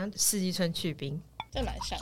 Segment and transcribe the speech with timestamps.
[0.00, 1.20] 像四季春去冰，
[1.52, 1.98] 这蛮像。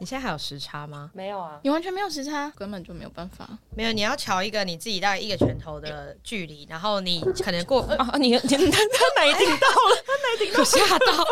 [0.00, 1.10] 你现在还有时差吗？
[1.12, 3.48] 没有啊，你完全没有时差，根本就没有办法。
[3.76, 10.02] 没有，你要瞧一个你自己大概一个拳头的距离，然后你可能过啊， 你你他他奶顶到了？
[10.04, 10.64] 他哪一顶到？
[10.64, 11.24] 吓到，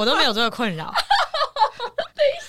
[0.00, 0.90] 我都没有这个困扰。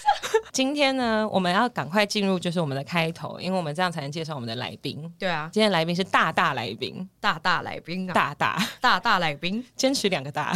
[0.57, 5.07] 今天呢，我们要赶快进入就是我们的开头，因为我们这样才能介绍我们的来宾。
[5.19, 8.67] 对啊，今天来宾是大大来宾，大大来宾啊，大大。
[8.81, 10.51] 大大来宾，坚持两个大，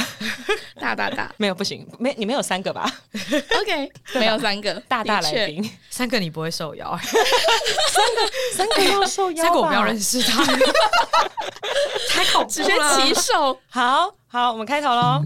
[0.79, 2.91] 大大大， 没有不行，没你没有三个吧
[3.61, 10.44] ？OK，没有三个，大大来宾，三个你不会受邀，三个三个要受邀，三个我不要认识他，
[12.09, 15.22] 太恐怖了，直接起手，好好，我们开头喽。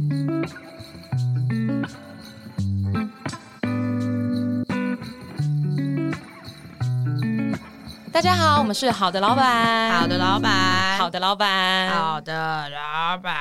[8.15, 13.33] 大家好，我们是好的老板，好的老板，好的老板，好的老板。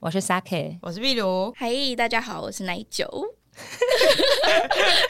[0.00, 1.54] 我是 Sake，我是壁炉。
[1.56, 3.08] 嘿，大家好，我是奶酒。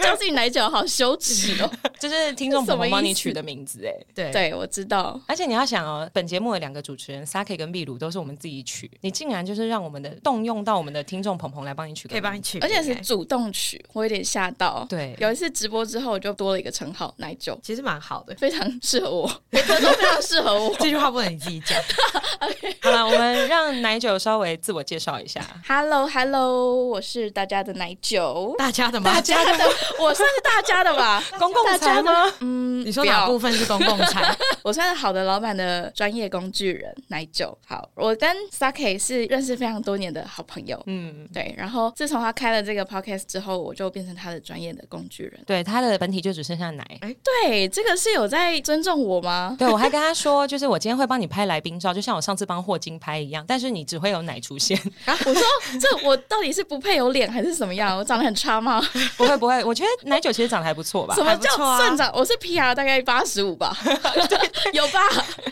[0.01, 5.21] 叫自己奶酒好羞耻哦， 就是听众朋友帮你取的名字哎，对对，我知道。
[5.27, 14.87] 而且你要想哦，本节目的两个主持人 Sake 跟秘鲁都是我们自己取，你竟然就是让我们的动用到我们的听众朋朋来帮你取，可以帮你取，而且是主动取，我有点吓到。
[14.89, 20.75] 对，有一次直播之后，就多了一个称号奶酒，其实蛮好的，非常适合我，每 个都非常适合我。
[20.79, 21.77] 这句话不能你自己讲。
[22.41, 22.75] okay.
[22.83, 25.41] 好了，我们让奶酒稍微自我介绍一下。
[25.67, 29.13] Hello，Hello，我是大家的奶酒，大家的吗？
[29.13, 29.65] 大家的，
[30.01, 31.23] 我算是大家的吧？
[31.39, 32.33] 公共财吗？
[32.41, 34.37] 嗯，你说哪部分是公共餐？
[34.63, 37.57] 我算是好的老板的专业工具人，奶酒。
[37.67, 40.83] 好，我跟 Sake 是认识非常多年的好朋友。
[40.87, 41.55] 嗯，对。
[41.57, 45.41] 然后自从他开了这个 Podcast 之后，我就变成他的专业的工具人。
[45.47, 46.85] 对，他的本体就只剩下奶。
[47.01, 49.55] 哎，对，这个是有在尊重我吗？
[49.59, 54.77] 对，我还跟他说，就是我今天会帮你拍来宾照，就像我上次帮霍金拍一样，但是你只会有奶出现。
[55.05, 55.43] 啊，我说
[55.81, 57.97] 这我到底是不配有脸还是什么样？
[57.97, 58.83] 我长得很差吗？
[59.17, 61.15] 不会不会，我觉得奶酒其实长得还不错吧？
[61.15, 62.11] 什么叫算长？
[62.15, 63.77] 我是 PR 大概八十五吧，
[64.75, 65.01] 有吧？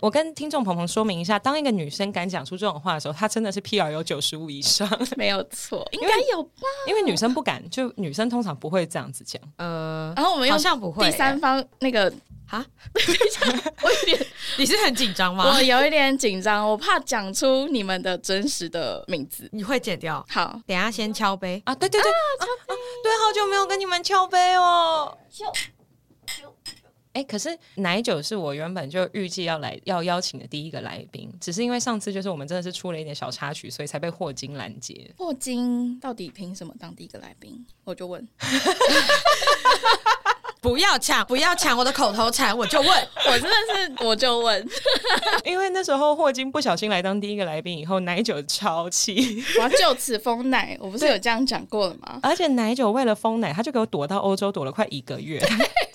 [0.03, 6.51] 我跟听众朋友说明一下，当一个女生敢讲出这种话的时候，她真的是 PR 有九十五以上， 没有错，应该有吧？
[6.87, 9.41] 因为女生不敢，就女生通常不会这样子讲。
[9.57, 12.13] 呃，然后我们好像不会第三方那个
[12.55, 12.65] 啊，
[13.83, 14.27] 我有点，
[14.59, 15.53] 你是很紧张吗？
[15.53, 20.25] 我有一点紧张，我怕讲出你们的真实的名字，你会剪掉。
[20.29, 21.75] 好，等下先敲杯啊！
[21.75, 25.17] 对对对，敲杯，对，好久没有跟你们敲杯哦。
[25.29, 26.55] 就就
[27.15, 35.13] 哎，可是奶酒是我原本就预计要来要邀请的第一个来宾，只是因为上次就是我们真的是出了一点小插曲，所以才被霍金拦截。
[35.17, 37.67] 霍金到底凭什么当第一个来宾？
[37.83, 38.27] 我就问。
[40.65, 42.89] 不要抢，不要抢我的口头禅，我就问，
[43.29, 43.49] 我真的
[43.99, 44.67] 是我就问，
[45.45, 52.19] 因为那时候霍金不小心来当第一个来宾以后，奶酒超气， 我要就此封奶，我不是有这样讲过了吗？
[52.23, 55.39] 而且奶酒为了封奶，他就给我躲到欧洲躲了快一个月，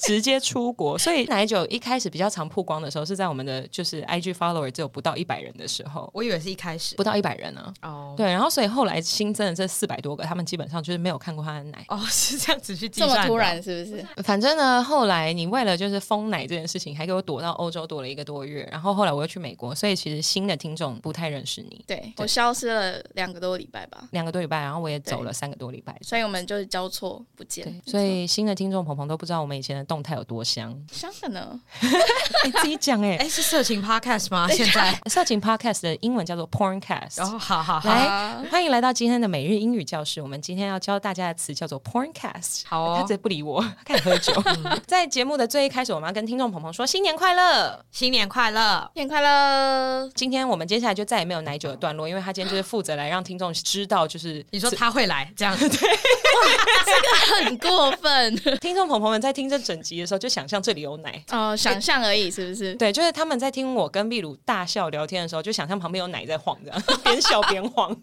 [0.03, 0.95] 直接出国。
[0.99, 7.73] 所以奶酒一开始比较常曝光的时候，是在我们的就是 IG follower 只有不到一百人的时候，我以为是一开始不到一百人呢。
[7.81, 11.83] 哦，对，然后所以后来新增的这四百多个，他们基本上就是没有看过他的奶。
[11.87, 14.05] 哦，是这样子去计算，这么突然是不是？
[14.21, 15.29] 反正呢，后来。
[15.39, 21.81] 你为了就是封奶这件事情，还给我躲到欧洲躲了一个多月，然后后来我又去美国，所以其实新的听众不太认识你。
[21.87, 27.81] 对，对我消失了两个多礼拜吧，两个多礼拜，然后我也走了三个多礼拜，所以我们就是交错不见。
[27.85, 31.61] 所以新的听众朋友都不知道我们以前的动态有多香，香的呢？
[32.43, 34.47] 你自己讲哎、欸，哎，是色情 podcast 吗？
[34.49, 37.21] 现在 色情 podcast 的英文叫做 porncast。
[37.21, 40.21] 哦，好好好，来欢迎来到今天的每日英语教室。
[40.21, 42.63] 我们今天要教大家的词叫做 porncast。
[42.65, 44.33] 好、哦，他直接不理我，开始喝酒。
[44.49, 50.09] 嗯、 在节目的最一开始，我们要跟听众朋友说新年快乐，新年快乐，新年快乐！
[50.15, 58.35] 今天我们接下来就再也没有奶酒的段落，因为他今天就是负责来让听众知道，就是你说他会来这样子， 对，这个很过分。
[58.59, 62.73] 听众朋友们在听这整集的时候，就想象这里有奶哦，想象而已，是不是？
[62.75, 67.95] 对，就是他们在听我跟秘鲁大笑聊天的时候，就想象旁边有奶在晃，这样边笑边晃。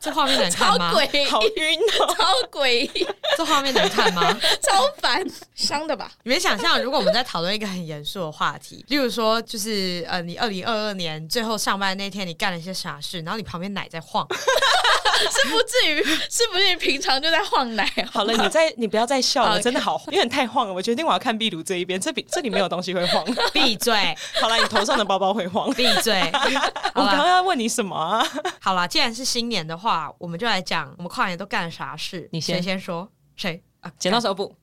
[0.00, 0.92] 这画面能看吗？
[1.30, 3.06] 好晕哦，超诡异。
[3.36, 4.36] 这画面能看吗？
[4.60, 5.24] 超烦，
[5.56, 6.12] 伤的吧？
[6.22, 17.90] 你们想象，如果我们在讨论一个很严肃的话题，例如说，就是呃，你二零二二年最后上班那天，你干了一些傻事，然后你旁边奶在晃， 是不至于，是不至于平常就在晃奶。
[18.12, 20.74] 好了，你再，你不要再笑了，真的好，因为你太晃了。
[20.74, 23.24] 我决定我要看壁炉这一边，这里这里没有东西会晃。
[23.54, 24.14] 闭嘴！
[24.38, 25.72] 好了，你头上的包包会晃。
[25.72, 26.20] 闭嘴！
[26.94, 28.22] 我刚刚要问你什么啊？
[28.60, 32.28] 好了，既然是新年的话，我们就来讲我们跨年都干了啥事。
[32.30, 33.90] 你先先说，谁啊？
[33.98, 34.54] 剪刀石头布。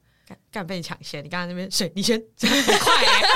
[0.51, 1.91] 干被你抢先，你刚刚那边水？
[1.95, 3.27] 你先，很快、欸。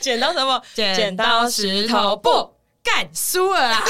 [0.00, 3.82] 剪刀石头布，剪刀石头布，干输了啦！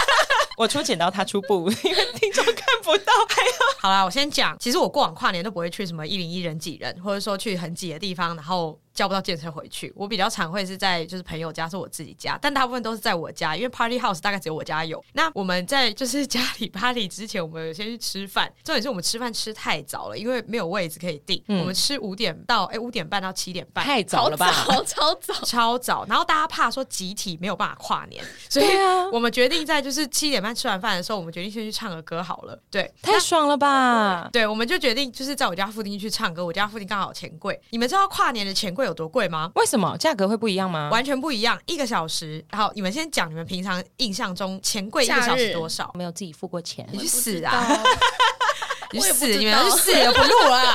[0.56, 3.12] 我出剪刀，他出布， 因为听众看不到。
[3.28, 4.56] 还有，好啦，我先讲。
[4.58, 8.78] 其实我过往跨年都不会去什么一零一人挤人，或者说去很挤的地方，然后。
[8.98, 15.00] 叫不到健身回去，我比较常会是在就是朋友家，是我自己家，但大部分都是在我家，因为 party house 大概只有我家有。
[15.12, 18.52] 那我们在就是家里 party 之前，我们有先去吃饭。
[18.64, 21.40] 重点是我们吃饭吃太早了，因为没有位置可以订。
[21.46, 24.50] 嗯、我们吃五点到哎五点半到七点半，太早了吧？
[24.50, 26.04] 超早，超早， 超早。
[26.08, 28.66] 然后大家怕说集体没有办法跨年，所以
[29.12, 32.60] 我们决定在就是七点半吃完饭的时候，我们决定先去唱个歌好了。
[32.68, 34.28] 对，太爽了吧？
[34.32, 36.44] 对，我们就决定就是在我家附近去唱歌。
[36.44, 39.50] 我家附近刚好有钱柜，你们知道跨年的钱柜有多贵吗？
[39.54, 40.88] 为什么价格会不一样吗？
[40.90, 42.44] 完全不一样，一个小时。
[42.50, 45.90] 然后你们先讲你们平常印象中钱贵一个小时多少？
[45.94, 47.66] 没有自己付过钱，你去死啊！
[48.90, 49.26] 你去死！
[49.26, 49.92] 你们去死！
[49.92, 50.74] 我不录了。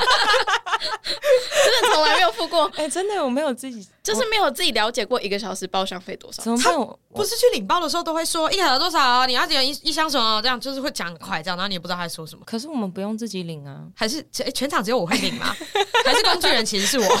[1.64, 2.70] 真的从来没有付过。
[2.78, 6.40] 哎，真的我没有自己，就是没有自己了解过一个小时包厢费多少。
[6.40, 6.72] 怎么办？
[7.12, 9.26] 不是去领包的时候都会说一个小时多少？
[9.26, 10.40] 你要点一一箱什么？
[10.42, 12.44] 这样就是会讲很快，这样然后你也不知道他在说什么。
[12.46, 13.80] 可是我们不用自己领啊？
[13.96, 14.24] 还是
[14.54, 15.52] 全场只有我会领吗？
[16.04, 17.20] 还是工具人其实是我？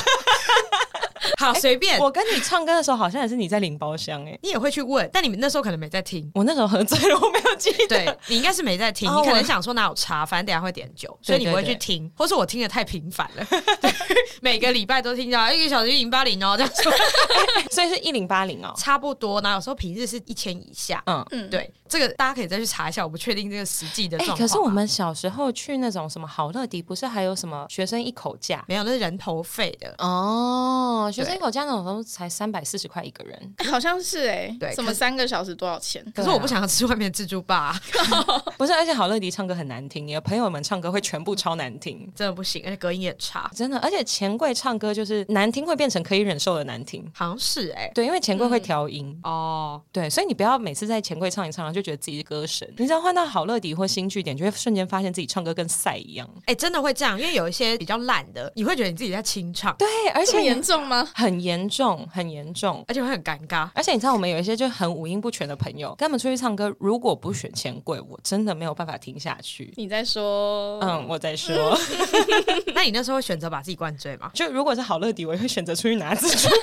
[1.38, 1.98] 好，随便。
[1.98, 6.30] 我跟你唱歌的时候，好像也是你在领包厢哎，你也会去问，但你们那时候可能没在听。
[6.34, 7.86] 我那时候喝醉了，我没有记得。
[7.88, 13.46] 对，你应该是没在听，你可能想说哪有差，反正等下会点酒，所以你不会去听，或是我听的太频繁了，
[14.40, 16.92] 每个礼拜都听到一个小时一零八零哦这样说，
[17.70, 19.40] 所以是一零八零哦，差不多。
[19.40, 24.38] 那有时候平日是一千以下，嗯嗯，对，这个大家可以再去查一下，我不确定这个实际的状况。
[24.38, 28.64] 可是我们小时候去那种什么好乐迪，不是还有什么学生一口价？
[28.68, 32.04] 没有，那是人头费的哦，学生一口价那种都。
[32.04, 36.04] 才三百四十块一个人， 好像是哎，对，什么三个小时多少钱？
[36.14, 37.80] 可是我不想要吃外面自助吧，
[38.58, 49.18] 不是，而且好乐迪唱歌很难听，你的朋友们唱歌会全部超难听，真的不行，而且隔音也差，真的，而且钱柜唱歌就是难听会变成可以忍受的难听，好像是哎，对，因为钱柜会调音。
[49.24, 61.03] 哦，对，所以你不要每次在钱柜唱一唱，然后就觉得自己是歌神，你只要换到好乐迪或新据点，就会瞬间发现自己唱歌跟赛一样，哎，真的会这样，因为有一些比较烂的，你会觉得你自己在清唱，对，而且严重吗？
[61.14, 62.84] 很严重，很严重。
[62.88, 69.72] 而且会很尴尬，而且你知道我们有一些就很五音不全的朋友，跟他们出去唱歌，如果不选钱柜，我真的没有办法听下去。
[69.76, 70.78] 你在说？
[70.80, 71.76] 嗯，我在说。
[72.74, 74.30] 那你那时候会选择把自己灌醉吗？
[74.34, 76.54] 就如果是好乐迪，我也会选择出去拿自助吧。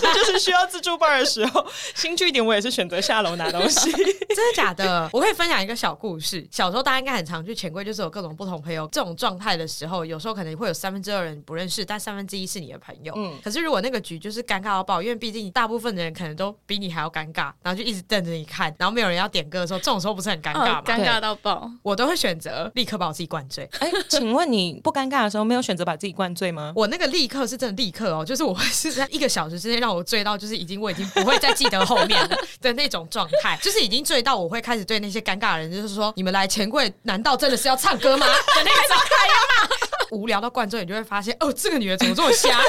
[0.00, 3.90] 这就是需要自助吧的时候，新据点我也是选择下楼拿东西。
[4.34, 5.08] 真的假的？
[5.12, 6.46] 我可以分享一个小故事。
[6.50, 13.12] 小时候大家应该很常去钱柜，就是有各种不同朋友这种状态的时候，有时候可能会有三分之二人不认识，但三分之一是你的朋友。
[13.16, 13.38] 嗯。
[13.42, 20.82] 可是如果那个局就是尴尬到爆，因为毕竟大部分的人可能都比你还要尴尬，然后就一直瞪着你看，然后没有人要点歌的时候，这种时候不是很尴尬吗？
[20.84, 21.70] 尴尬到爆！
[21.82, 23.68] 我都会选择立刻把我自己灌醉。
[23.80, 26.72] 哎， 请问你不尴尬的时候没有选择把自己灌醉吗？
[26.76, 38.26] 我那个立刻是真的立刻哦，就是我是在一个小时之内让我醉到，就是已经我已经不会再记得后面了 的那种状态，就是已经醉到我会开始对那些尴尬的人，就是说你们来钱柜难道真的是要唱歌吗？
[38.26, 39.70] 的那个状态吗？
[40.10, 42.60] 无聊到灌醉，你就会发现哦，这个女人怎么这么瞎？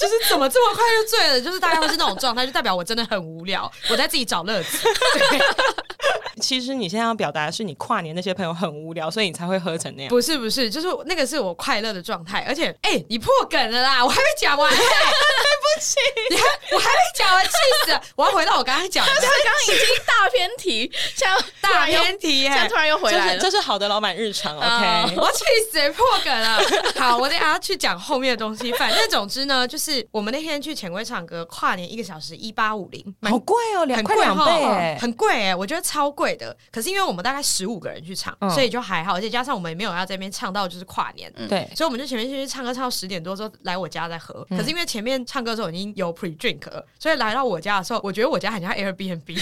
[0.00, 1.40] 就是怎么这么快就醉了？
[1.40, 4.88] 就是大概会是那种状态，就代表我真的很无聊，我在自己找乐子。
[6.40, 10.08] 其实你现在要表达的是，你跨年那些朋友很无聊，所以你才会喝成那样。
[10.08, 12.42] 不是不是，就是那个是我快乐的状态。
[12.48, 14.76] 而且，哎、欸，你破梗了啦，我还没讲完、欸。
[15.70, 15.96] 对不起，
[16.30, 17.52] 你还我还没讲完气
[17.84, 18.02] 死了！
[18.16, 24.56] 我要回到我刚刚讲的，刚刚已经大偏题，像大偏题，现在突然又回来了，这是好的老板日常。
[24.56, 26.60] OK，我气死，破梗了。
[26.98, 28.72] 好，我等下要去讲后面的东西。
[28.72, 36.56] 反正总之呢，就是我们那天去钱柜唱歌，跨年一个小时一八五零，好贵哦，两块两倍哎，很贵哎，我觉得超贵的。
[36.72, 44.46] 可是因为我们大概十五个人去唱，所以就还好，而且加上我们也没有要在那边唱到就是跨年，对，所以我们就前面先去唱歌唱到十点多之后来我家再喝。
[44.50, 49.36] 可是因为前面唱歌的已经有 pre drink 了，所以来到我家的时候，我觉得我家很像 Airbnb，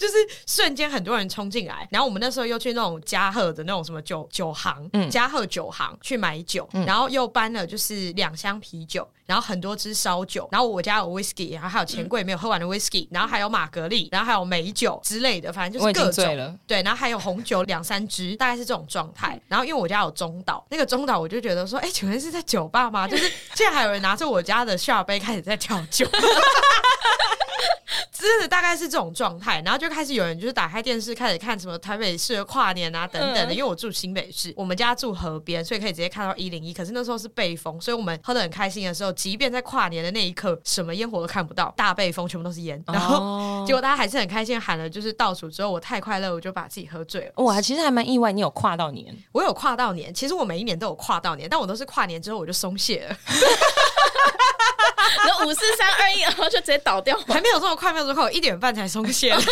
[0.00, 0.14] 就是
[0.48, 1.86] 瞬间很多人冲进来。
[1.92, 9.08] 然后我们那时候又去那种嘉贺的那种什么酒酒行，嗯嘉贺酒行去买酒，然后又搬了就是两箱啤酒。
[9.26, 16.58] 然后很多支烧酒，然后我家有 whisky，然后还有钱柜没有喝完的 whisky，然后还有玛格丽，然后还有美酒之类的，反正就是各种。
[16.66, 19.40] 对，然后还有红酒两三支，大概是这种状态。
[19.46, 23.06] 然后因为我家有中岛，那个中岛我就觉得说，哎，请问是在酒吧吗？
[23.06, 26.04] 就是竟然还有人拿着我家的下杯开始在调酒。
[28.12, 36.72] 真的大概是这种状态，然后就开始有人就是打开电视开始看什么台北市的跨年啊等等的，因为我住新北市，我们家住河边，所以可以直接看到一零一。
[36.72, 47.32] 可是那时候是背风，所以我们喝的很开心的时候，即便在跨年的那一刻，什么烟火都看不到，大背风全部都是烟，然后 结果大家还是很开心喊了就是倒数之后，我太快乐，我就把自己喝醉了。
[47.36, 50.12] 我还其实还蛮意外，你有跨到年，我有跨到年。
[50.14, 53.16] 其实我每一年都有跨到年，但我都是跨年之后我就松懈了。
[55.26, 59.34] 然后五四三二一，然后就直接倒掉，还没有这么快，没有这么快，我一点半才松懈。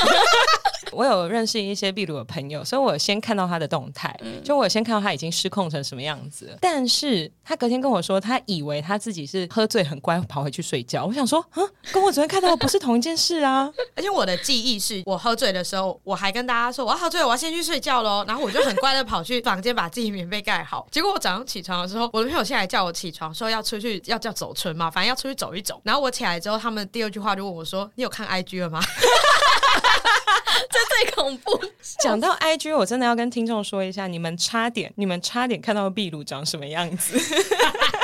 [0.91, 6.57] 我有认识一些秘鲁的朋友，所以我先看到他的动态，嗯、就我先看到他已经失控成什么样子。
[6.61, 11.05] 但是他隔天跟我说，他以为他自己是喝醉很乖，跑回去睡觉。
[11.05, 13.71] 我想说，啊，跟我昨天看到的不是同一件事啊！
[13.95, 18.25] 而且我的记忆是我喝醉的时候，我还跟大家说我要喝醉，我要先去睡觉喽。
[18.27, 20.89] 然后我就很乖的跑去房间把自己棉被盖好。
[20.91, 25.81] 结果我早上起床的时候，我的朋友现在叫我起床，说要出去要叫走春嘛，反正要出去走一走。
[25.85, 28.81] 然后我起来之后，他们第二句话就问我说：“你有看 IG 了吗？”
[30.71, 31.61] 这最恐怖。
[32.01, 37.19] 讲到 IG，我真的要跟听众说一下，你们差点，你们差点看到秘鲁长什么样子。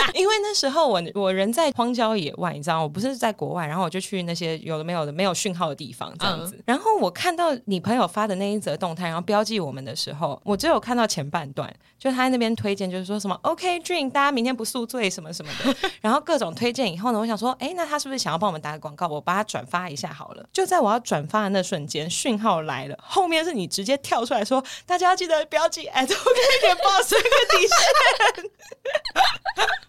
[0.15, 6.57] 因为那时候我我人在荒郊野外，你知道，我不是在国外，然后我就去那些有的没有的没有讯号的地方这样子。
[6.57, 19.09] 嗯、然后我看到你朋友发的那一则动态，然后标记我们的时候，我只有看到前半段，就他在那边推荐，就是说什么 OK Dream，大家明天不宿醉什么什么的， 然后各种推荐以后呢，我想说，哎，那他是不是想要帮我们打个广告？
[19.09, 20.45] 我把他转发一下好了。
[20.53, 28.51] 就在我要转发的那瞬间，讯号来了，后面是你直接跳出来说，大家要记得标记 at OK 点 boss 这个底线。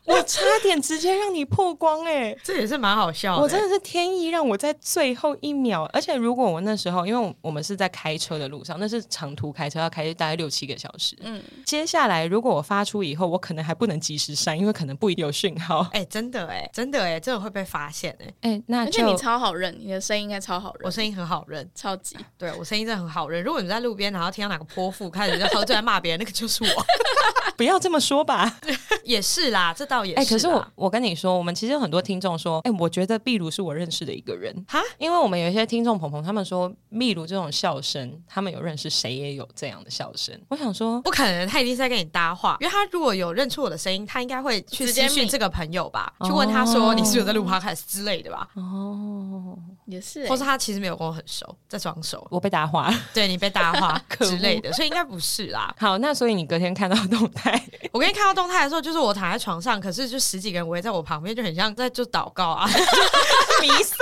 [0.06, 3.42] 我差点直接让你破光哎、欸，这也是蛮好笑的。
[3.42, 11.18] 我真的是天意让我在最后一秒，而且如果我那时候，因为我们是在开车的路上，那是长途开车，要开大概六七个小时。
[11.22, 15.80] 嗯，接下来如果我发出以后，我可能还不能及时删，因为可能不一定有讯号。
[15.94, 18.36] 哎、欸，真的哎、欸，真的哎、欸，真的会被发现哎、欸。
[18.42, 22.16] 哎、欸，那而且你超好认，你的声音应该超好认，我声音很好认，超级。
[22.38, 23.44] 对我声音真的很好认。
[23.44, 26.70] 如果你在路边，然后听到哪个泼妇开始在喝醉在骂别人，那个就是我。
[27.58, 28.60] 不要这么说吧，
[29.04, 30.20] 也是啦，这倒也是。
[30.20, 30.66] 哎、欸，可是我。
[30.76, 40.38] 我跟你说，我们其实有很多听众说，哎、欸，我觉得秘鲁是我认识的一个人哈，因为我们有一些听众朋友，他们说秘鲁这种笑声，他们有认识谁也有这样的笑声。
[40.50, 48.50] 我想说，不可能，他一定是在跟你搭话，因为他如果有认出我的声音，他应该会去私讯这个朋友吧，去问他说你是有在录 podcast 之类的吧？
[48.56, 55.74] 哦，也是、欸，或是他其实没有跟我很熟，在装熟，我被搭话，对你被搭话 之类的，所以应该不是啦。
[55.80, 57.64] 好，那所以你隔天看到动态，
[57.94, 61.46] 我跟你看到动态的时候，就是我躺在床上，可是就十几个人围在我旁边，就。
[61.46, 62.68] 很像在做祷告啊，
[63.62, 63.96] 弥撒，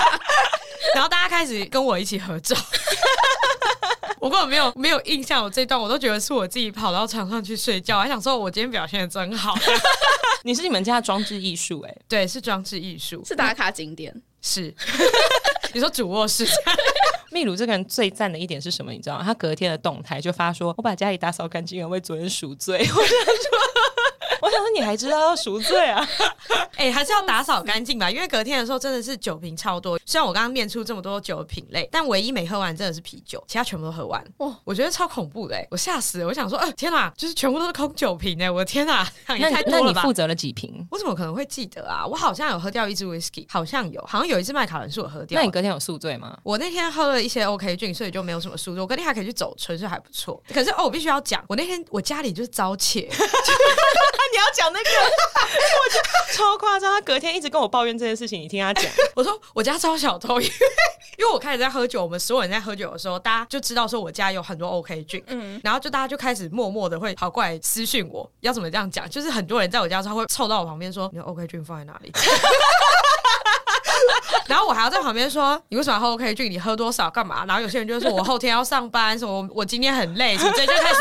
[0.94, 2.54] 然后大家开始跟我一起合照，
[4.20, 9.54] 我根本没有没有印象，我这段我都觉得是我自己跑到床上去睡觉，还想说我今天表现的真好。
[10.42, 11.96] 你是你们家的装置艺术哎？
[12.06, 14.74] 对，是装置艺术，是打卡景点，是。
[15.72, 16.46] 你说主卧室。
[17.30, 18.90] 秘鲁这个人最赞的一点是什么？
[18.90, 19.24] 你知道吗？
[19.24, 22.78] 他隔天的动态就发说：“我把家里打扫干净，了为昨天赎罪。
[22.82, 23.99] ”我想说。
[24.40, 26.06] 我想说，你还知道要赎罪啊？
[26.76, 29.98] 哎、欸，还是要打扫干净吧，因为隔天的时候真的是酒瓶超多。
[30.06, 34.24] 虽然我刚刚念出这么多酒的品类，但唯一没喝完真的是啤酒，其他全部都喝完。
[34.38, 36.26] 哇，我觉得超恐怖的、欸，我吓死了。
[36.26, 38.50] 我想说，呃，天哪，就是全部都是空酒瓶哎、欸！
[38.50, 39.06] 我的天哪，
[39.38, 39.92] 也太多了吧？
[39.94, 40.86] 那你负责了几瓶？
[40.90, 42.06] 我怎么可能会记得啊？
[42.06, 45.38] 我好像有喝掉一支 whisky，好像有，好像有一支麦卡伦是我喝掉。
[45.38, 46.38] 那你隔天有宿醉吗？
[46.42, 48.80] 我那天喝了一些 OK drink，所以就没有什么宿醉。
[48.80, 50.42] 我隔天还可以去走春，所以还不错。
[50.52, 53.08] 可是哦，我必须要讲，我那天我家里就是遭窃。
[54.32, 54.90] 你要讲那个？
[54.90, 58.40] 我觉得超夸张，他隔天一直跟我抱怨这件事情。
[58.40, 58.84] 你听他讲，
[59.14, 60.54] 我说我家招小偷，因为
[61.18, 69.08] 因为我开始在喝酒，我们所有人在喝酒的时候，大家就知道说我家有很多 OK drink，嗯，然后就大家就开始默默的会跑过来私讯我，要怎么这样讲？
[69.10, 72.10] 就是很多人在我家的时候会凑到我旁边说：“你的 OK drink 放在哪里？”
[74.50, 76.48] 然后我还要在旁边说你为什么喝 OK Drink？
[76.48, 77.44] 你喝多少干嘛？
[77.46, 81.00] 然后有些人就说我后天要上班，说我我今天很累，所以就开始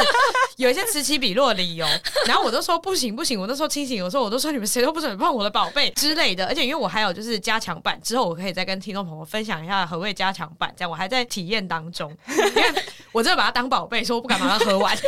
[0.57, 1.87] 有一些此起彼落的理由。
[2.27, 6.45] 然后我都说不行不行，我那时候清醒，有时候我都说你们谁都不准碰我的宝贝之类的。
[6.45, 12.63] 而且因为我还有就是加强版，之后我可以再跟听众朋友分享一下何谓加强版，这样我还在体验当中，因为
[13.11, 14.95] 我真的把它当宝贝，说我不敢把它喝完。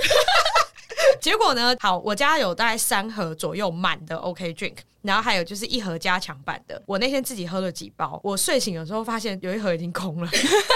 [1.21, 1.75] 结果呢？
[1.79, 6.81] 好，我家有大概三盒左右满的 OK Drink，然后还有就是一盒加强版的。
[6.85, 10.29] 我那天自己喝了几包，我睡醒的时候发现有一盒已经空了，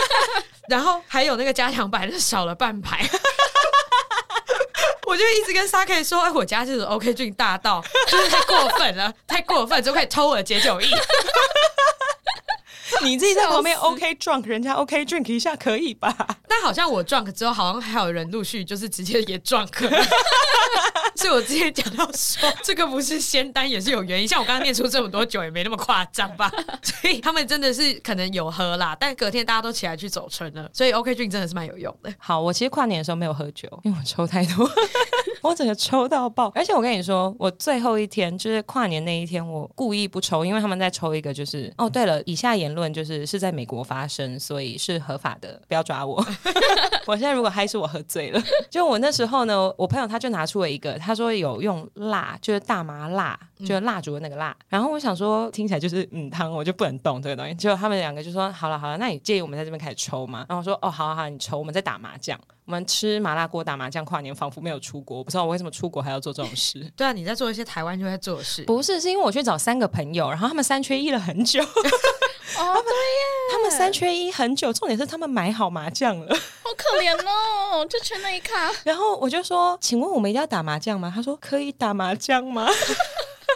[0.70, 3.08] 然后还有那个加强版的少了半排。
[5.08, 10.88] 我就一直跟沙 K 说：“哎，我家这个 OK 君大道就是太过分了，太过分，就可以偷我的解酒液。”
[13.04, 16.16] 你自己在旁边 OK drunk，人家 OK drink 一下可以吧？
[16.48, 19.70] 但好像我 drunk 之后，好像还有人陆续就是直接也 drunk。
[21.16, 24.28] 所以我之前讲到说，这个不是仙丹也是有原因。
[24.28, 26.52] 像我刚刚念出这么多酒，也没那么夸张吧？
[26.84, 30.70] 所以他们真的是可能有喝啦，但隔天大家都起来去走春了。
[30.74, 32.14] 所以 OK drink 真的是蛮有用的。
[32.18, 34.70] 好，我其实跨年的时候没有喝酒，因为我抽太多，
[35.46, 36.52] 我整个抽到爆。
[36.56, 42.86] 而且我跟你说，我最后一天就是跨年那一天，我故意不抽，因为他们在抽一个，就是哦，对了，以下言论。
[42.96, 46.26] 就是是在美国发生，所以是合法的，不要抓我。
[47.06, 54.56] 我现在如果嗨是我喝醉了， 就我那时候呢，我朋友他就拿出了一个，他说有用辣，就是大麻辣，就蜡烛的那个蜡。
[54.68, 57.54] 然后我想说听起来就是嗯汤，我就不能动这个东西。
[57.54, 60.46] 结果他们两个就说好了好了，那你介意我们在这边开始抽吗？
[60.50, 62.40] 然后我说哦好好好，你抽，我们在打麻将。
[62.66, 65.20] 我们吃麻辣锅打麻将跨年，仿佛没有出国。
[65.20, 66.84] 我不知道我为什么出国还要做这种事。
[66.98, 68.64] 对啊，你在做一些台湾就在做的事。
[68.64, 71.62] 不是，是因为我去找三个朋友，然后他们三缺一了很久。
[72.58, 73.22] 哦，对耶，
[73.52, 74.74] 他们三缺一很久。
[74.74, 78.72] 重点是他们买好麻将了，好可怜哦，就缺那一卡。
[78.84, 81.12] 然后我就说，请问我们一定要打麻将吗？
[81.14, 82.68] 他说可以打麻将吗？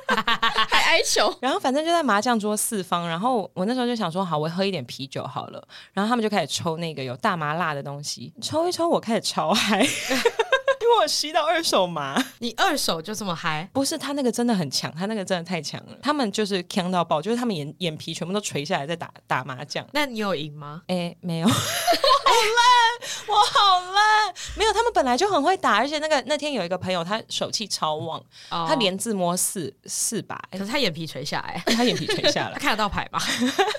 [0.70, 5.68] 还哀求，然后反正就在麻将桌四方，然后我那时候就想说，好，我喝一点啤酒好了。
[5.94, 9.82] 然后他们就开始抽那个有大麻辣的东西，抽一抽，我开始超嗨，
[10.82, 12.22] 因为我吸到二手麻。
[12.40, 13.70] 你二手就这么嗨？
[13.74, 15.98] 不是，他那个真的很强，他那个真的太强了。
[16.02, 19.86] 他们就是强到爆，就是他们眼眼皮全部都垂下来在打打麻将。
[19.94, 20.82] 那你有赢吗？
[20.88, 21.48] 哎，没有。
[21.50, 22.89] 好烂，
[23.28, 24.34] 我好烂。
[24.56, 28.68] 没有，他们本来就很会打，而且那个那天有一个朋友，他手气超旺，oh.
[28.68, 33.20] 他连自摸四四把，可是他眼皮垂下来， 他眼皮垂下来，他 看得到牌吗？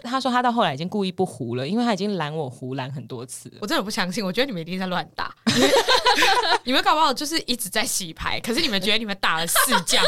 [0.05, 3.53] 他说他到后来已经故意不胡了，因为他已经拦我胡拦很多次。
[3.61, 5.35] 我真的不相信，我觉得你们一定在乱打，
[6.65, 10.03] 你们搞不好就是一直在洗牌，可是你们觉得你们打了四将，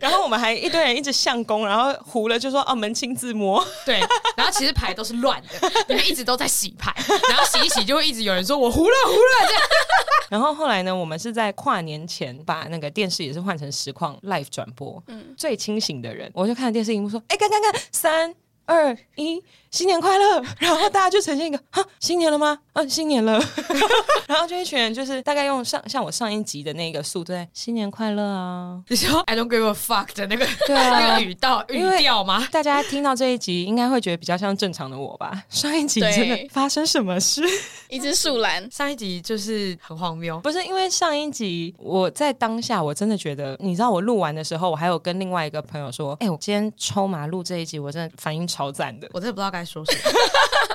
[0.00, 4.00] 然后我们还一堆人一直相公，然后胡了就说哦门清自摸，对，
[4.36, 6.92] 然后其实牌都是乱的，你们一直都在洗牌。
[7.28, 9.62] 然后洗一洗，就会一直有人说我胡了胡了这样。
[10.30, 15.02] 然后后来呢，我们是在跨年前把那个电视也是换成实况 live 转播。
[15.08, 20.44] 嗯，最清醒的人，我就看电视荧幕说：“哎，看看看，三二一。”新年快乐！
[20.60, 22.58] 然后大家就呈现一个哈，新年了吗？
[22.74, 23.42] 嗯，新年了。
[24.28, 28.78] 然后就一群人就是大概用上像我上一集的那个速度，新年快乐啊！
[28.88, 32.46] 你说 I don't give a fuck 的那个对啊那个语道语调吗？
[32.52, 35.42] 大家听到这一集应该会觉得比较像正常的我吧？
[35.48, 37.42] 上一集真的发生什么事？
[37.88, 38.70] 一只树懒。
[38.70, 49.61] 上一集就是很荒谬，不是因为上一集我在当下我真的觉得，你知道我录完的时候，我还有跟另外一个朋友说，哎，我今天抽马录这一集，我真的反应超赞的，我真的不知道该。
[49.64, 50.00] 说什么？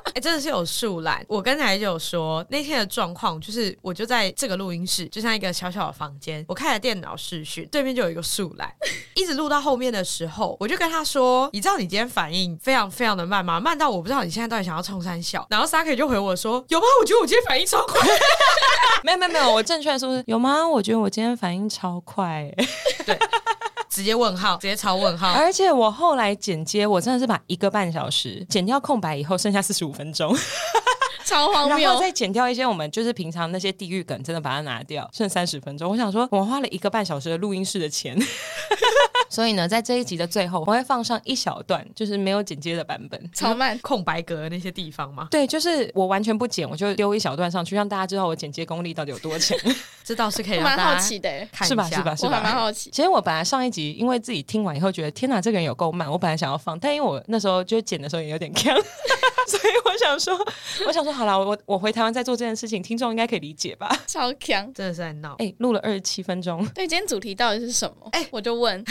[0.07, 1.23] 哎、 欸，真的是有树懒。
[1.27, 8.73] 我刚才就有说那天的状况，就是我就在这个录音室，就像一个小小的房间，我开了电脑视讯，对面就有一个树懒，
[9.15, 13.59] 一直录到后面的时候，我就跟他说：“你知道你今天反应非常非常的慢吗？
[13.59, 16.85] 慢到我不知道你现在到底想要冲三小。”然后 Saki 就回我说：“有吗？
[17.01, 18.01] 我觉得我今天反应超快。
[19.03, 20.67] ”没有没有没有，我正确的说是有吗？
[20.67, 22.51] 我觉得我今天反应超快。
[23.05, 23.17] 对。
[23.97, 25.31] 直接问号，直接抄问号。
[25.31, 30.31] 而且我后来剪接，我真的是把一个半小时剪掉空白以后，剩下四十五分钟。
[31.27, 31.79] 超荒谬！
[31.79, 35.91] 然后再剪掉一些我们就是平常那些地狱梗，真的把它拿掉，剩三十分钟。
[35.91, 38.17] 我想说，我花了一个半小时的录音室的钱，
[39.29, 45.27] 所以呢，在这一集的最后，我会放上一小段，就是没有剪接的版本，超慢空白格的那些地方吗？
[45.29, 49.57] 对，就是我完全不剪，我就丢一小段上去，让大家知道我剪接功力到底有多强。
[50.05, 51.29] 这倒是可以蛮好奇的，
[51.63, 51.83] 是吧？
[51.89, 52.15] 是吧？
[52.15, 52.29] 是吧？
[52.29, 52.89] 我还蛮好奇。
[52.91, 58.63] 其实我本来上一集因为自己听完以后觉得天哪，这个人有够慢，我本来想要放，但因为我那时候就剪的时候也有点坑，
[59.45, 60.33] 所以我想说，
[60.87, 61.91] 我想说好了，我我回。
[61.97, 63.89] 台湾再做这件事情，听众应该可以理解吧？
[64.05, 65.33] 超强，真的是在闹。
[65.39, 66.63] 哎，录了二十七分钟。
[66.75, 68.07] 对，今天主题到底是什么？
[68.11, 68.85] 哎，我就问。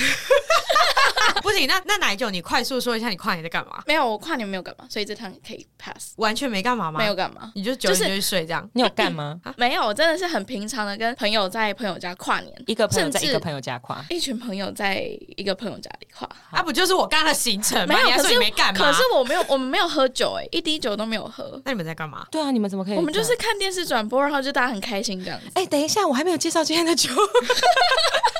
[1.42, 3.82] 不行，那那奶酒，你快速说一下你跨年在干嘛？
[3.86, 6.12] 没有，我跨年没有干嘛，所以这趟可以 pass。
[6.16, 6.98] 完全没干嘛吗？
[6.98, 8.68] 没有干嘛，你就九点就去睡这样？
[8.74, 9.40] 你有干吗？
[9.56, 15.02] 没有，我真的是很平常的跟朋友在朋友家跨年，一个朋友在一个朋友家跨，一群朋友在
[15.36, 16.28] 一个朋友家里跨。
[16.50, 17.94] 啊，不就是我刚刚的行程吗？
[17.94, 18.80] 没有，你还说你没干嘛？
[18.80, 21.60] 可是我没有，我们没有喝酒，哎，一滴酒都没有喝。
[21.64, 22.26] 那你们在干嘛？
[22.30, 22.96] 对啊，你们怎么可以？
[22.96, 25.46] 我们就是看电视转播，然后就大家很开心这样子。
[25.54, 27.10] 哎，等一下，我还没有介绍今天的酒。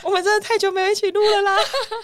[0.05, 1.57] 我们真的太久没有一起录了啦，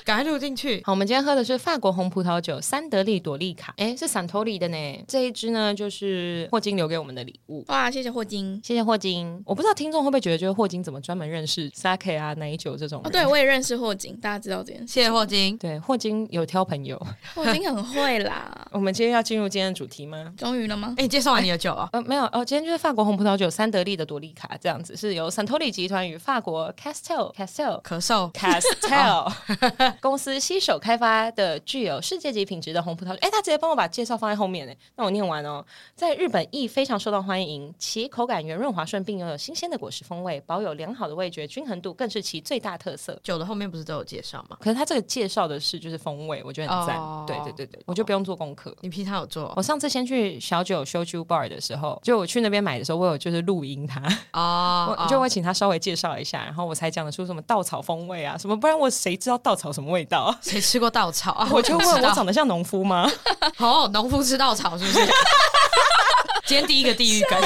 [0.04, 0.71] 赶快录进去。
[0.84, 5.04] 好，我们今天喝的是法国红葡萄酒三得利朵莉卡，哎，是桑托利的呢。
[5.08, 7.64] 这一支呢，就是霍金留给我们的礼物。
[7.68, 9.42] 哇，谢谢霍金，谢谢霍金。
[9.44, 13.00] 我不知道听众会不会觉得，就是霍金怎么专门认识 Sake 啊、奶酒这种？
[13.04, 14.86] 哦，对，我也认识霍金，大家知道这件事。
[14.86, 15.56] 谢谢霍金。
[15.58, 17.00] 对，霍金有挑朋友，
[17.34, 18.50] 霍金很会啦。
[18.72, 20.32] 我们今天要进入今天的主题吗？
[20.36, 20.94] 终于了吗？
[20.98, 21.88] 哎，你介绍完你的酒啊？
[21.92, 29.32] 呃，没有哦，今天就是法国红葡萄酒三得利的朵莉卡，这样子是由桑托利集团与法国 Castel Castel 咳嗽 Castel
[30.00, 33.18] 公司携手开发的具有世界级品质的红葡萄酒。
[33.20, 34.72] 哎，他直接帮我把介绍放在后面呢。
[34.96, 43.18] 那我念完哦，在日本亦非常受到欢迎，其口感圆润滑顺，并拥有新鲜的果实风味，保有良好的味觉均衡度，更是其最大特色。
[43.22, 44.56] 酒的后面不是都有介绍吗？
[44.60, 47.02] 可是他这个介绍的是就是风味，我觉得很赞。
[47.02, 48.76] Oh, 对对对对，我就不用做功课。
[48.80, 49.52] 你平常有做？
[49.56, 54.00] 我上次先去小酒 Shochu Bar 的时候，就我去那边买的时候，我有就是录音他
[54.32, 60.34] 哦，oh, 我就会请他稍微介绍一下，然后我才讲得出什么稻草风味啊什么，不然我谁知道稻草什么味道？
[60.52, 61.48] 谁吃过稻草啊？
[61.50, 63.10] 我就问我长得像农夫吗？
[63.56, 65.00] 哦，农夫吃稻草是不是？
[66.44, 67.40] 今天第一个地狱梗。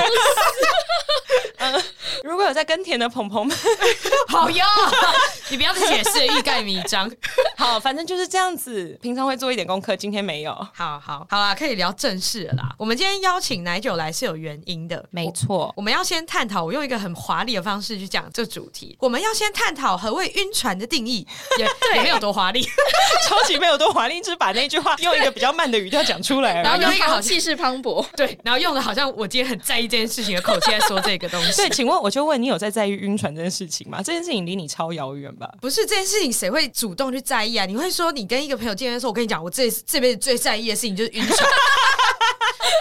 [2.25, 3.57] 嗯， 如果有在耕田的朋友们，
[4.29, 4.65] 好哟，
[5.51, 7.11] 你不要再解释欲盖弥彰。
[7.57, 8.99] 好，反正就是这样子。
[9.01, 10.53] 平常会做一点功课，今天没有。
[10.75, 12.75] 好好好啦，可以聊正事了啦。
[12.79, 15.73] 我们今天邀请奶酒来是有原因的，没错。
[15.77, 18.97] 我，们要先探讨，我用一个很华丽的方式去讲这主题。
[19.01, 21.27] 我们要先探讨何谓晕船的定义，
[21.59, 22.63] 也对，也没有多华丽，
[23.29, 31.57] 超级没有多华丽，就是把那句话用一个比较慢的语调讲出来，然后用一个好气势磅礴，对，然后用的好像我今天很在意这件事情的口气在说这个东西。
[31.57, 34.01] 对，请问我就问你有在在意晕船这件事情吗？
[34.01, 35.53] 这件事情离你超遥远吧？
[35.61, 37.67] 不是这件事情，谁会主动去在意啊？
[37.67, 41.51] 你会说你跟一个朋友见面的时候，我跟你讲，我这这辈子最在意的事情就是晕船。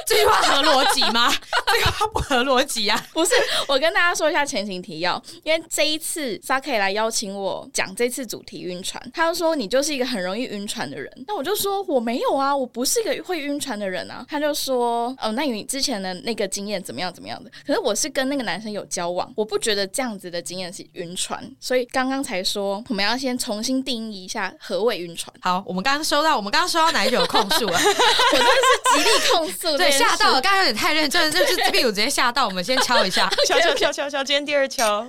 [0.06, 1.32] 这句话合逻辑吗？
[1.68, 3.02] 这个话不合逻辑啊！
[3.14, 3.34] 不是，
[3.68, 11.12] 我跟大家说一下前情提要，因为这一次 Sake 来邀请我讲这次主题晕船，他就说你就是一个很容易晕船的人。
[11.28, 14.26] 那我就说我没有啊，我不是一个会晕船的人啊。
[14.30, 17.50] 他就说哦，那你之前的那个经验怎么样怎么样的？
[17.66, 25.34] 可是我是跟那个男生有交往，我不觉得这样子的经验是晕船，所以刚刚才说我们要先重新定义一下何谓晕船。
[25.42, 27.82] 好，我们刚刚收到，我们刚刚收到哪一种控诉啊，
[28.34, 35.06] 我真的是极力控诉，对，吓到了，刚刚有点太认真了，就是这边有直接吓到，我们先敲一下， 敲敲敲敲敲，今天第二敲。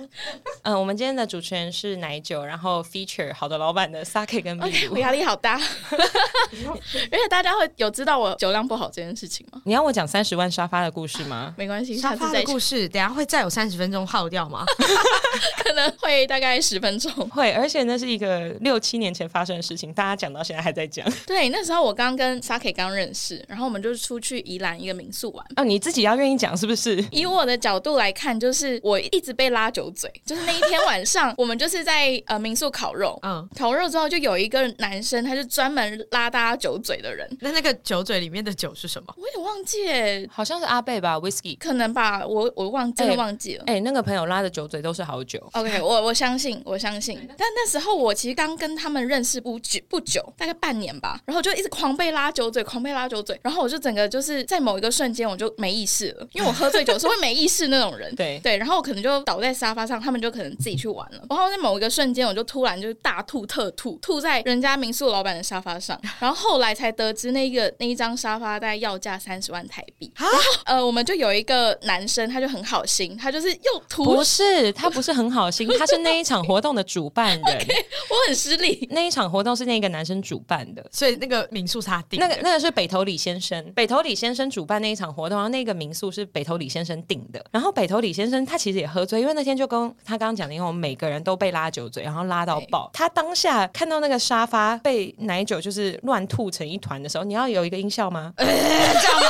[0.63, 5.55] 嗯，我们今天的主持人是奶酒，然后 feature 好的老板的 Sake 跟秘鲁，我压力好大，
[5.91, 9.61] 而且大家会有知道我酒量不好这件事情吗？
[9.65, 11.53] 你要我讲三十万沙发的故事吗？
[11.57, 14.65] 没关系，沙发的故事，等下会再有三十分钟耗掉吗？
[15.63, 21.05] 可能会大概十分钟，会，而且那是一个六七年前发生的事情，大家讲到现在还在讲。
[21.25, 25.45] 对，那时候我刚跟 Sake 刚认识，然后我们就出去宜兰一个民宿玩。
[25.55, 27.03] 哦，你自己要愿意讲是不是？
[27.11, 37.27] 以我的角度来看，就是我一直被拉酒嘴，就是那一天晚上， 我们就是在呃民宿烤肉，嗯，烤肉之后就有一个男生，他是专门拉大家酒嘴的人。
[37.41, 39.13] 那那个酒嘴里面的酒是什么？
[39.17, 43.63] 我有点忘记，好像是阿贝吧，Whisky，可能吧，我我忘真的忘记了。
[43.67, 45.39] 哎、欸欸，那个朋友拉的酒嘴都是好酒。
[45.53, 47.19] OK，我我相信，我相信。
[47.37, 58.13] 但那时候我其实刚跟他们认识不久不久，大概半年吧，然后就一直狂被拉酒嘴，狂被拉酒嘴，然后我就整个就是在某一个瞬间我就没意识了，因为我喝醉酒是会没意识那种人。
[58.15, 61.23] 对对，然后我可能就倒在沙发上，他们就可能自己去玩了。
[61.29, 65.97] 然后在某一个瞬间，我就突然就大吐特吐，吐在人家民宿老板的沙发上。
[66.19, 70.11] 然后后来才得知，那个那一张沙发大概要价三十万台币。
[70.17, 74.03] 然后呃，我们就有一个男生，他就很好心，他就是又吐。
[74.03, 77.41] 不是，他不是很好心， 他是那一场活动的主办人。
[77.57, 82.19] okay, 我很失礼，那一场活动是那个男生主办的，所以那个民宿是他订。
[82.19, 87.39] 那个那个是北头李先生，北头李先生主办那一场活动，然后那个民宿是北投李先生订的。
[87.51, 92.89] 然后北投李先生他其实也喝醉，因为那天就跟他刚刚讲的，因为我们每个人都被拉酒嘴，然后拉到爆。
[92.91, 98.33] 他当下看到那个沙发被奶酒就是乱吐成一团的时候，你要有一个音效吗？
[98.37, 98.47] 呃、
[98.99, 99.29] 这样吗？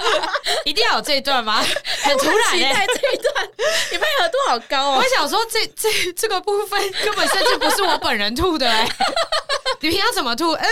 [0.64, 1.62] 一定要有这一段吗？
[2.02, 3.48] 很突然、欸，期待这一段，
[3.92, 4.96] 你配合度好高哦！
[4.96, 8.66] 我想说这，这这这个部分根本甚至不是我本人吐的
[9.80, 10.52] 你平常怎么吐？
[10.52, 10.64] 嗯，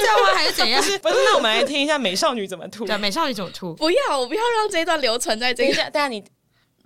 [0.00, 0.34] 这样吗？
[0.34, 0.80] 还是怎样？
[0.82, 2.86] 不是，不是，那我们来听一下美少女怎么吐。
[2.86, 3.74] 对，美少女怎么吐？
[3.74, 5.68] 不要，我不要让这一段留存在这个。
[5.68, 6.24] 等一下，等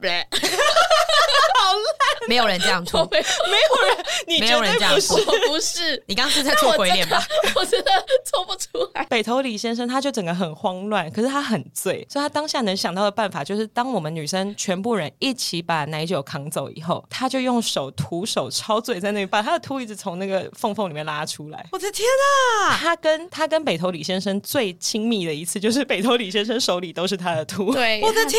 [0.06, 0.38] 下你。
[2.26, 3.22] 没有人这样吐，没有
[3.86, 7.24] 人，你没有人这样说我不是，你刚刚是在做鬼脸吧？
[7.56, 7.90] 我真的
[8.22, 9.02] 做不出来。
[9.06, 21.66] 北头李先生他就整个很慌乱，可是他很醉，所以他当下能想到的办法就是，当我们女生全部人一起把奶酒扛走以后，他就用手徒手抄嘴在那里，把他的秃一直从那个缝缝里面拉出来。
[21.72, 22.06] 我的天
[22.66, 22.76] 啊！
[22.76, 27.72] 他跟他跟北头李先生最亲密的一次，就是北头李先生手里都是他的秃。
[27.72, 28.38] 对，我的天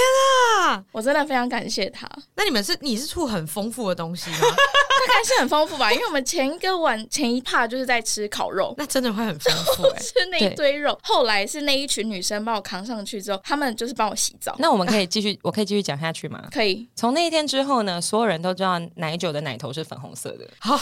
[0.59, 0.83] 啊！
[0.91, 2.07] 我真的非常感谢他。
[2.35, 4.37] 那你们是你是吐很丰富的东西吗？
[4.41, 10.97] 大概是很丰富吧，因为我们前一个晚前一趴就是在吃烤肉，那真的会很丰富 吃那一堆肉。
[11.01, 14.55] 后来是那一群女生帮我扛上去之后，他们就是帮我洗澡。
[14.59, 16.47] 那我们可以继续， 我可以继续讲下去吗？
[16.51, 16.87] 可以。
[16.95, 20.47] 从那一天之后呢，所有人都知道奶酒的奶头是粉红色的。
[20.59, 20.79] 好。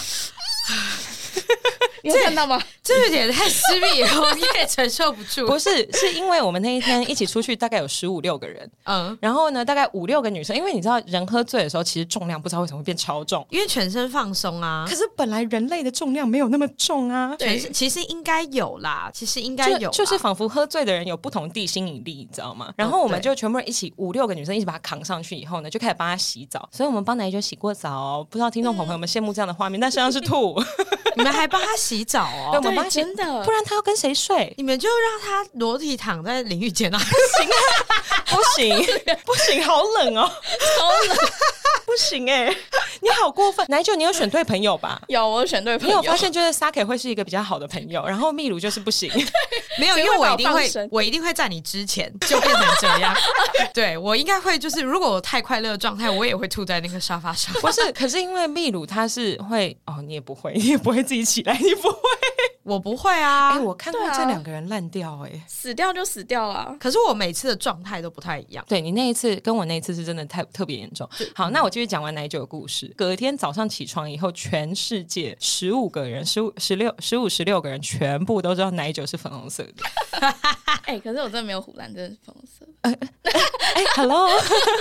[2.03, 2.61] 你有看到吗？
[2.83, 5.45] 这有点太私密了，我也承受不住。
[5.47, 14.85] 不是，是因为我们那一天一起出去，大概有十五六个人，嗯，然后呢，大概五六个女生，因为你知道，人喝醉的时候，其实重量不知道为什么会变超重，因为全身放松啊。
[14.87, 22.73] 可是本来人类的重量没有那么重啊，对，其实应该有啦，其实应该有，就是仿佛喝醉的人有不同地心引力，你知道吗？
[22.75, 26.67] 然后我们就全部人一起五六个女生一起把她扛上去以后呢，就开始帮她洗澡。
[26.71, 30.61] 所以我们帮奶酒洗过澡，不知道听众朋友们羡慕这样的画面，但实际上是吐。
[31.15, 32.49] 你们还帮她洗澡哦？
[32.51, 34.53] 对，我们帮她洗，真的，不然他要跟谁睡？
[34.57, 36.97] 你们就让他裸体躺在淋浴间啊？
[36.99, 37.05] 不
[37.41, 41.17] 行， 不行，不行，好冷哦，好冷，
[41.85, 42.53] 不行哎，
[43.01, 43.65] 你好过分！
[43.69, 45.01] 奶酒，你有选对朋友吧？
[45.07, 45.99] 有，我选对朋友。
[45.99, 49.09] 你有发现，就是 Sake 会是一个比较好的朋友，然后秘鲁就是不行，
[49.79, 53.15] 没有，因为我一定会，我一定会在你之前就变成这样。
[53.73, 57.53] 对，我应该会，就是如果我太快乐的状态，我也会吐在那个沙发上。
[57.61, 62.26] 不是，可是因为秘鲁他是会，哦，你也不会，你也不会自己起来，你不会。
[62.67, 63.51] 我不会啊！
[63.51, 66.75] 哎，我看过这两个人烂掉，哎，死掉就死掉了。
[66.77, 68.65] 可是我每次的状态都不太一样。
[68.67, 71.09] 对，你那一次跟我那一次是真的太特别严重。
[71.33, 72.93] 好，那我继续讲完奶酒的故事。
[72.97, 79.73] 隔天早上起床以后，全世界十五个人，十五、十六、十五、十六个人，全部都知道奶酒是粉红色的。
[80.83, 82.65] 哎，可是我真的没有唬烂，真的是粉红色。
[82.81, 84.29] 哎，Hello，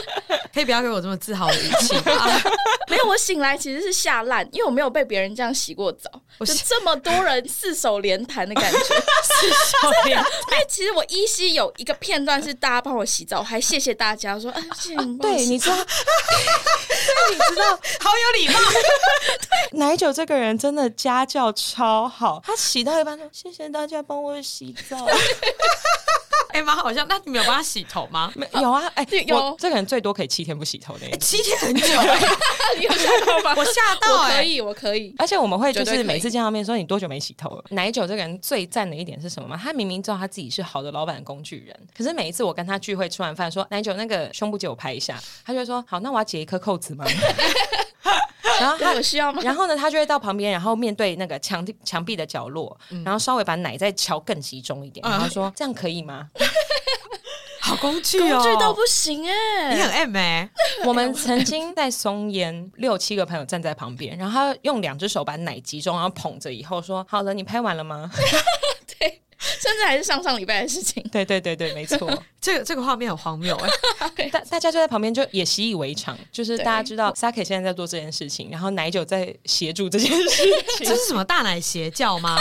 [0.52, 2.40] 可以不要给我这么自豪的语气吗？
[2.88, 8.78] 没有，我醒来其实是吓烂，因为我没有被别人这样洗过澡，我就这么多人四手连弹的感觉。
[9.26, 15.18] 四手连弹， 哎，其实我依稀有一个片段是大家帮我洗澡，我还谢谢大家说，哎，谢谢你们。
[15.20, 15.84] 对，你知道，对，
[17.34, 18.58] 你知道，好有礼貌。
[18.58, 25.06] 对，奶酒这个人真的家教超好，他洗到一半说，谢谢大家帮我洗澡。
[26.56, 27.06] 哎，蛮好像。
[27.06, 28.32] 那你没有帮他洗头吗？
[28.34, 28.86] 没有啊。
[28.94, 29.54] 哎，有。
[29.58, 31.16] 这个人最多可以七天不洗头的。
[31.18, 31.86] 七天很久。
[32.78, 33.54] 你有吓到吗？
[33.56, 34.24] 我吓到。
[34.24, 35.14] 可以，我可以。
[35.18, 37.64] 而且我们会就是每次见到面说，你多久没洗头了？
[37.70, 39.60] 奶酒这个人最赞的一点是什么吗？
[39.62, 47.04] 他明明知道他自己是好的老板的工具人，可是每一次我跟他聚会吃完饭说，奶酒那个胸部借我拍一下，他就会说好，那我要解一颗扣子吗？
[48.60, 49.40] 然后他有需要吗？
[49.42, 56.28] 然后呢，他就会到旁边，然后面对那个墙墙壁的角落，然后稍微把奶再敲更集中一点，然后说这样可以吗？
[57.60, 60.48] 好工具哦，工具都不行哎，你很 M 哎。
[60.86, 68.08] 我们曾经在松烟，六七个朋友站在旁边，然后他用两只手把奶集中，然后捧着以后说：“好了，你拍完了吗？”
[68.98, 69.20] 对。
[69.60, 71.02] 甚至还是上上礼拜的事情。
[71.12, 73.56] 对对对对，没错， 这个这个画面很荒谬
[74.16, 74.28] 哎。
[74.30, 80.46] 大大家就在旁边就也习以为常，就是大家知道 Sake 现在在做这件事情，然后奶酒在协助这件事情。
[80.78, 82.38] 这是什么大奶邪教吗？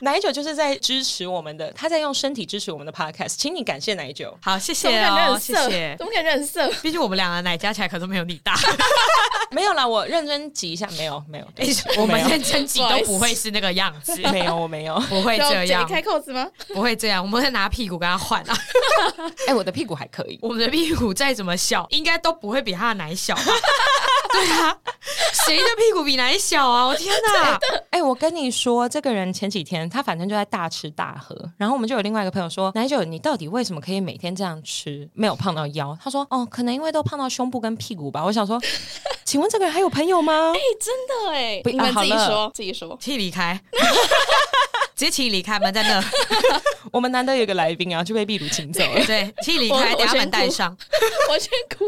[0.00, 4.36] 奶酒就是在支持我们的，他在用身体支持我们的 Podcast，请你感谢奶酒。
[4.42, 5.94] 好，谢谢哦，谢谢。
[5.98, 6.68] 怎么感觉很色？
[6.82, 8.54] 毕竟我们两个奶加起来可都没有你大。
[9.50, 11.46] 没有啦，我认真挤一下，没有没有，
[11.98, 14.16] 我们认真挤都不会是那个样子。
[14.32, 15.86] 没有，我没有，不会这样。
[15.86, 16.48] 开扣子吗？
[16.68, 18.56] 不会这样，我们会拿屁股跟他换啊！
[19.40, 23.42] 哎、欸，我的屁股还可以，我们的屁股再怎么小，应该都不会比他的奶小吧？
[24.32, 24.76] 对啊，
[25.46, 26.86] 谁的屁股比奶小啊？
[26.86, 27.58] 我天哪！
[27.90, 38.60] 哎、欸，我跟你说，这个人前几天他反正就在大吃大喝，然后我们就有另外一个朋友说：“奶酒，你到底为什么可以每天这样吃，没有胖到腰？”他说：“哦，可能因为都胖到胸部跟屁股吧。”我想说，
[39.24, 40.52] 请问这个人还有朋友吗？
[40.54, 43.60] 哎、欸，真的哎，你们自己说，自己说，替离开。
[44.96, 46.04] 直接请你离开门在那。
[46.92, 49.04] 我们难得有个来宾啊，就被秘鲁请走了。
[49.04, 50.76] 对，请你离开，等下门带上。
[51.28, 51.84] 我先哭。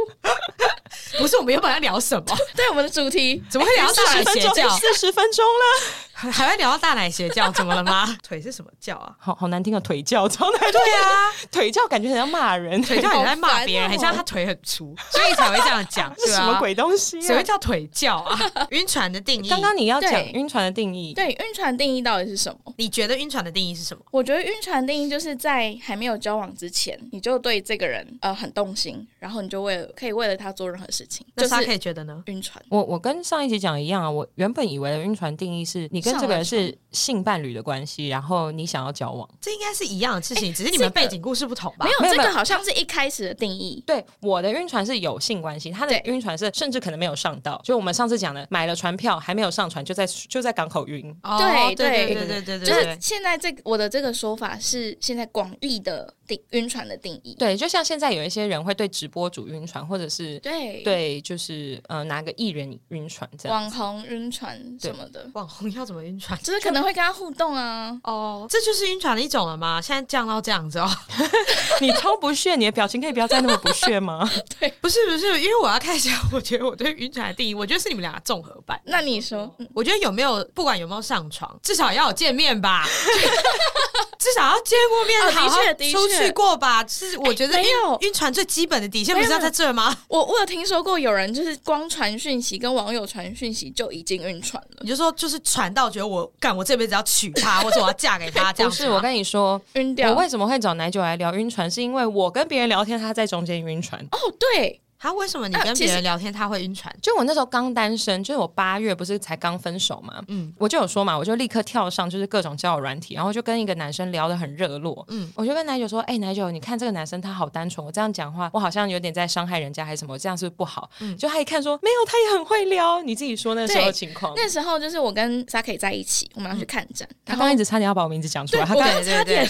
[1.18, 2.36] 不是，我们原本要聊什么？
[2.56, 4.68] 对，我们的主题怎么会聊大奶邪教？
[4.76, 6.05] 四十分钟了。
[6.32, 8.16] 还会聊到大奶鞋教，怎么了吗？
[8.26, 9.14] 腿是什么叫啊？
[9.18, 10.72] 好好难听的腿叫， 超难听。
[10.72, 16.14] 对啊，腿叫感觉很像骂人，腿叫也在骂别人，很像他腿很粗，所以才会这样讲。
[16.18, 17.20] 是什么鬼东西？
[17.20, 18.38] 谁会叫腿叫啊？
[18.70, 22.72] 晕船的定义，刚刚你要讲晕船的定义，对，晕船定义到底是什么？
[22.76, 24.02] 你觉得晕船的定义是什么？
[24.10, 31.26] 我觉得晕船定义就是在还没有交往之前，你就对这个人呃很动心，然后你就为了可以为了他做任何事情。
[31.34, 32.22] 那他可以觉得呢？
[32.26, 32.62] 晕船。
[32.70, 41.84] 我我跟上一集讲的一样啊，我原本以为的晕船定义是你跟这个人是性伴侣的关系，然后你想要交往，这应该是一样的事情，只是你们背景故事不同吧？
[41.84, 43.82] 没有，这个好像是一开始的定义。
[43.86, 51.14] 对，我的晕船是有性关系，他的晕船是甚至可能没有上到，就我们上次讲的，买了船票还没有上船，就在就在港口晕。
[51.38, 57.34] 对对对对对对，就是现在这个我的这个说法是现在广义的定晕船的定义。
[57.38, 66.38] 对，就像现在有一些人会对直播主晕船，或者是对对，就是呃哪个艺人晕船这样，网红晕船什么的，网红要怎么晕船？
[66.42, 67.98] 就是可能会跟他互动啊。
[68.04, 69.80] 哦，这就是晕船的一种了吗？
[69.80, 70.90] 现在降到这样子哦，
[71.80, 74.28] 你超不屑，你的表情可以不要再那么不屑吗？
[74.58, 78.80] 对，不是不是，因为我要看一下，我觉得我对晕船的定义，我觉得是你们两个综合版。
[78.84, 82.86] 那你说，我觉得有没有不管有没有上床，至少要有见面吧，
[84.18, 86.84] 至少要见过面，好好出去过吧。
[86.86, 89.96] 是我觉得没有晕船最基本的底线不是要在这吗？
[90.08, 94.78] 我我有听说过有人就是光传讯息跟网友传讯息就已经晕船了。
[94.80, 98.70] 你就说就是传到觉得我干我这辈子要娶她，或者我要嫁给他 这样。
[98.70, 100.10] 不是，我跟你说晕掉。
[100.10, 101.70] 我为什么会找奶酒来聊晕船？
[101.70, 104.00] 是因为我跟别人聊天，他在中间晕船。
[104.12, 104.80] 哦，对。
[105.06, 106.92] 他为什么你跟别人聊天他会晕船？
[107.00, 120.90] 就我那时候刚单身，就是我八月不是才刚分手嘛，嗯，我就有说嘛，我就立刻跳上就是各种交友软体，然后就跟一个男生聊得很热络，嗯，我就跟奶酒说，哎，奶酒，你看这个男生他好单纯，我这样讲话我好像有点在伤害人家还是什么，我这样是不是不好？
[120.98, 124.32] 嗯，就他一看说没有，他也很会撩，你自己说那时候情况。
[124.34, 129.48] 那时候就是我跟 Saki 在一起，我们要去看展，他刚刚一直差点要把我名字讲出来，他刚刚差点，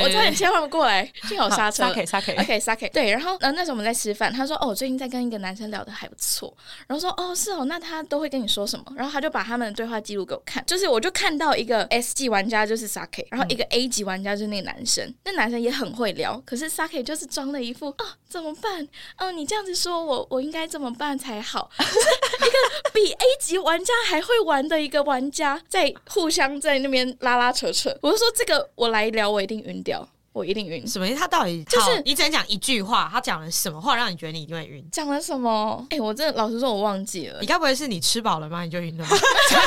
[0.00, 1.80] 我差点切换不过来，幸好刹车。
[1.90, 6.54] Saki，Saki，Saki，对，然后呃那时候我们在吃饭，他说哦，我最近在跟一个男生聊的还不错，
[6.86, 8.84] 然后说哦是哦，那他都会跟你说什么？
[8.94, 18.86] 然后他就把他们的对话记录给我看，就是我就看到一个 S 级玩家就是 Saki，然后一个 A 级玩家就是那个男生，嗯、那男生也很会聊，可是 Saki 就是装了一副啊怎么办？
[19.18, 21.70] 哦，你这样子说我我应该怎么办才好？
[21.78, 21.98] 就是
[22.46, 30.08] 一个比 A 级玩家还会玩的一个玩家在互相在那边拉拉扯扯，我就说这个我来聊我一定晕掉。
[30.32, 31.18] 我一定晕，什么意思？
[31.18, 34.84] 他到底就是你只能讲一句话，他讲了什么话让你觉得你一定会晕？
[34.92, 35.84] 讲了什么？
[35.90, 37.38] 哎、欸，我真的老实说，我忘记了。
[37.40, 38.62] 你该不会是你吃饱了吗？
[38.62, 39.16] 你就晕了吗？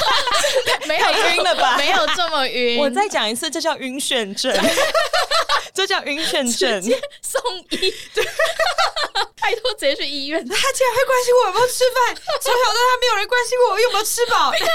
[0.88, 1.76] 没有晕了吧？
[1.78, 2.80] 没有这么晕。
[2.84, 4.54] 我再讲一次，这叫晕眩症。
[5.74, 6.82] 这叫晕眩症。
[7.22, 7.94] 送医。
[9.42, 10.40] 拜托，直接去医院。
[10.40, 14.52] 他竟然会关心我有没有吃饭，从小到大没有人关心我有没有吃饱。
[14.54, 14.72] 这个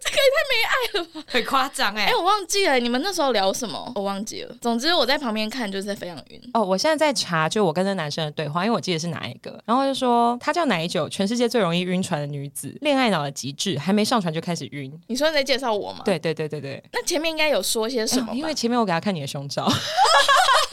[0.00, 1.22] 这个也太没爱了吧！
[1.28, 2.06] 很夸张哎。
[2.06, 3.92] 哎，我忘记了，你们那时候聊什么？
[3.94, 4.52] 我忘记了。
[4.60, 6.40] 总之我在旁边看就是非常晕。
[6.54, 9.62] 哦，我现在在查，就我跟那男生的对话，因为我记得是哪一个。
[9.64, 14.92] 然后就说他叫奶酒，全世界最容易晕船的女子，恋爱脑的极致，还没上船就开始晕。
[15.06, 16.02] 你说你在介绍我吗？
[16.04, 16.82] 对对对对对。
[16.92, 18.34] 那前面应该有说些什么？
[18.34, 19.70] 因为前面我给他看你的胸罩。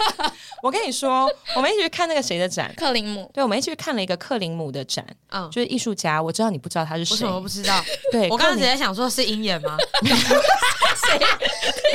[0.61, 2.73] 我跟你说，我们一起去看那个谁的展？
[2.75, 3.29] 克林姆。
[3.33, 5.05] 对，我们一起去看了一个克林姆的展。
[5.31, 6.21] 嗯，就是艺术家。
[6.21, 7.13] 我知道你不知道他是谁？
[7.13, 7.83] 我什么不知道？
[8.11, 9.77] 对，我刚刚只在想说是鹰眼吗？
[10.03, 11.19] 谁？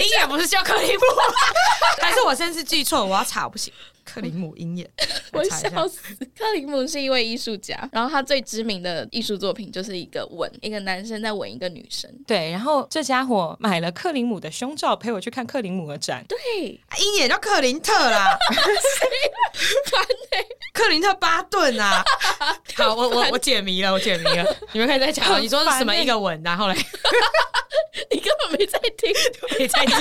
[0.02, 1.00] 鹰眼不是叫克林姆？
[2.00, 3.04] 还是我现在是记错？
[3.04, 3.72] 我要查，不行。
[4.04, 4.88] 克林姆鹰眼，
[5.32, 6.14] 我笑死。
[6.36, 12.10] 克林姆是一位艺术家，然后他最知名的艺术作品就是一个吻，一个男生在吻一个女生。
[12.26, 16.24] 对，然后这家伙买了克林姆的胸罩，陪我去看克林姆的展。
[16.28, 16.38] 对，
[16.98, 18.36] 鹰眼叫克林特啦，
[19.90, 22.04] 烦欸、克林特巴顿啊。
[22.76, 24.56] 好，我我我解谜了，我解谜了。
[24.72, 26.74] 你们可以再讲，你说是什么一个吻，然后嘞，
[28.10, 29.12] 你根本没在听，
[29.58, 29.96] 没在听。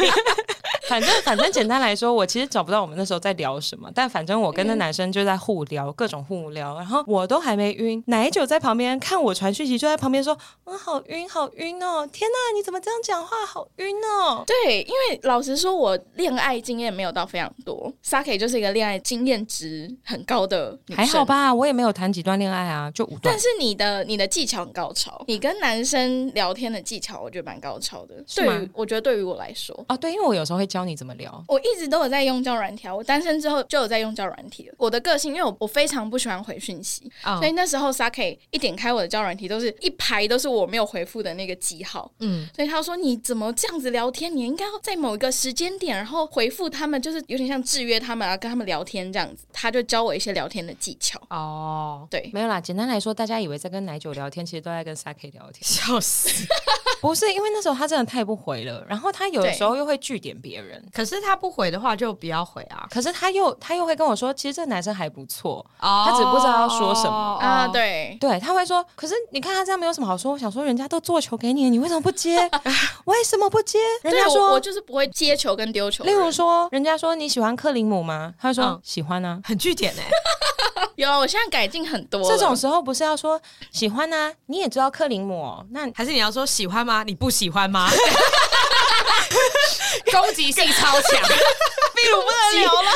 [0.88, 3.90] 反正反正简单来说，我其实找不到我们那时候在聊什么。
[3.94, 12.08] 但反正我跟那男生就在互聊，各种互聊，然后我都还没晕，奶酒在旁边看我传讯息，就在旁边说：“嗯，好晕，好晕哦！
[12.12, 13.46] 天哪，你怎么这样讲话？
[13.46, 21.54] 好晕哦！”对，因为老实说，我恋爱经验没有到非常多，Saki 就是一个恋爱经验值很高的女生，还好吧？
[21.54, 23.22] 我也没有谈几段恋爱啊，就五段。
[23.24, 28.16] 但是你的你的技巧很高超，你跟男生聊天的技巧，我觉得蛮高超的。
[28.36, 34.76] 对于我觉得对于我来说，哦，对，因为我有时候会教你怎么聊，我一直都有在用交友软条，我单身之后就有在用交友软体了。
[34.78, 37.38] 我的个性，因为我我非常不喜欢回讯息，oh.
[37.38, 42.12] 所以那时候 Saki 一点开我的交友软体，都是一排都是我没有回复的那个记号。
[42.20, 44.36] 嗯，所以他说你怎么这样子聊天？
[44.36, 49.46] 你应该要在某一个时间点，然后回复他们，就是有点像制约他们啊，跟他们聊天这样子。
[49.52, 51.20] 他就教我一些聊天的技巧。
[51.30, 52.10] 哦，oh.
[52.10, 52.60] 对，没有啦。
[52.60, 55.62] 简单来说，大家以为在跟奶酒聊天，其实都在跟 Saki 聊天。
[55.64, 56.30] 笑死。
[57.02, 60.82] 不是因为那时候他真的太不回了，然后他有的时候又会据点别人。
[60.94, 62.88] 可是他不回的话，就不要回啊。
[62.90, 67.68] 可是他又他又会跟我说，其实这个男生还不错，哦、他只不知道要说什么啊。
[67.68, 70.32] 对对，他会说，可是你看他这样没有什么好说。
[70.32, 72.50] 我想说，人家都做球给你，你为什么不接？
[73.06, 73.80] 为什么不接？
[74.04, 76.04] 人家说我，我就是不会接球跟丢球。
[76.04, 78.34] 例如说，人家说你喜欢克林姆吗？
[78.40, 80.04] 他说、嗯、喜欢啊，很句点哎。
[80.96, 82.22] 有啊，我现在改进很多。
[82.30, 84.32] 这种时候不是要说喜欢啊？
[84.46, 87.04] 你也知道克林姆哦，那还是你要说喜欢吗？
[87.04, 87.90] 你不喜欢吗？
[90.12, 91.22] 攻击性超强，
[92.12, 92.92] 不能聊了。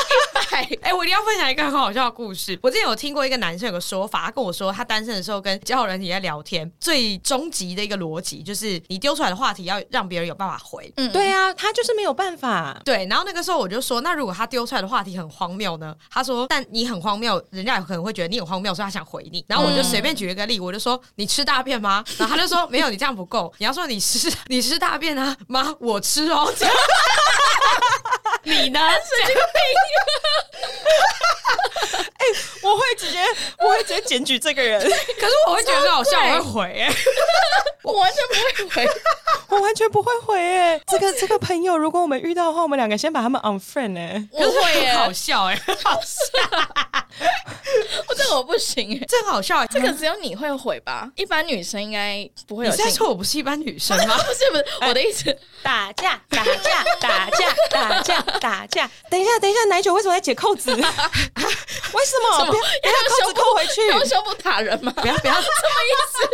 [0.50, 2.58] 哎、欸，我一定要分享一个很好笑的故事。
[2.62, 10.92] 我之前有听过一个男生有个说法，他跟我说，他单身的时候跟交友人也在聊天，最终极的一个逻辑就是你丢出来的话题要让别人有办法回。
[10.96, 12.76] 嗯，对啊，他就是没有办法。
[12.84, 15.94] 对，然后那个时候我就说，那如果他丢出来的话题很荒谬呢？
[16.10, 19.44] 他说，但你很荒谬，人家也可能会觉得你很荒谬，所以他想回你。
[19.46, 22.04] 然后我就随便举了个例，我就说你吃大便吗？
[22.16, 26.52] 然后他就说没有，你这样不够，你要说你吃 你吃大便啊妈，我吃哦。
[28.48, 28.80] 你呢？
[28.90, 29.42] 神经病！
[32.18, 32.32] 哎、欸，
[32.62, 33.18] 我会直接，
[33.58, 34.80] 我会直接检举这个人。
[34.82, 34.88] 可
[35.26, 36.92] 是我会觉得很好笑，我会回、欸。
[37.82, 38.90] 我完全不会回，
[39.48, 40.38] 我完全不会回。
[40.38, 44.28] 哎，这个这个朋友，如果我们遇到的话，我们两个先把他们 unfriend 哎。
[44.32, 46.38] 我会耶，好笑哎，好笑。
[48.08, 49.64] 我这个我不行哎，这个好笑。
[49.66, 51.08] 这个只有你会回吧？
[51.14, 52.70] 一般女生应该不会有。
[52.70, 54.16] 你在说我不是一般女生吗？
[54.18, 58.90] 不是不是，我的意思，打架打架打架打架打架。
[59.10, 60.70] 等一下等一下，奶酒为什么在解扣子？
[60.74, 60.86] 为什
[62.22, 62.44] 么？
[62.46, 63.86] 不要把扣子扣回去？
[63.88, 64.92] 用胸部打人吗？
[64.96, 66.28] 不要不要，什么意思？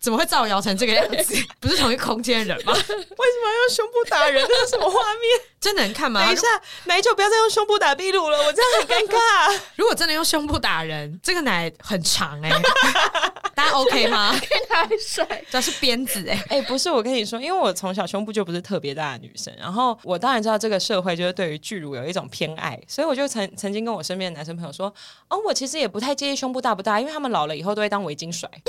[0.00, 1.34] 怎么会造谣成这个样子？
[1.60, 2.72] 不是同一空间人吗？
[2.72, 4.46] 为什么要用胸部打人？
[4.46, 5.40] 这是什么画面？
[5.60, 6.24] 真的能看吗？
[6.24, 6.46] 等一下，
[6.84, 9.60] 奶酒不要再用胸部打壁炉了，我这样很尴尬。
[9.76, 14.32] 如果真的用胸部打人，这个奶很长哎、欸， 大家 OK 吗？
[14.68, 24.92] 太帅，这是鞭子哎、欸、哎、欸，不是我跟你说，因为我从小胸部就不是特别大的女生，然后我当然知道这个社会就是对于巨乳有一种偏爱，所以我就曾曾经跟我身边的男生朋友说，
[25.28, 28.48] 哦，我其实也不太介意胸部大不大，因为他们老了以后都会当围巾甩。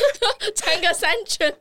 [0.54, 1.52] 穿个三圈，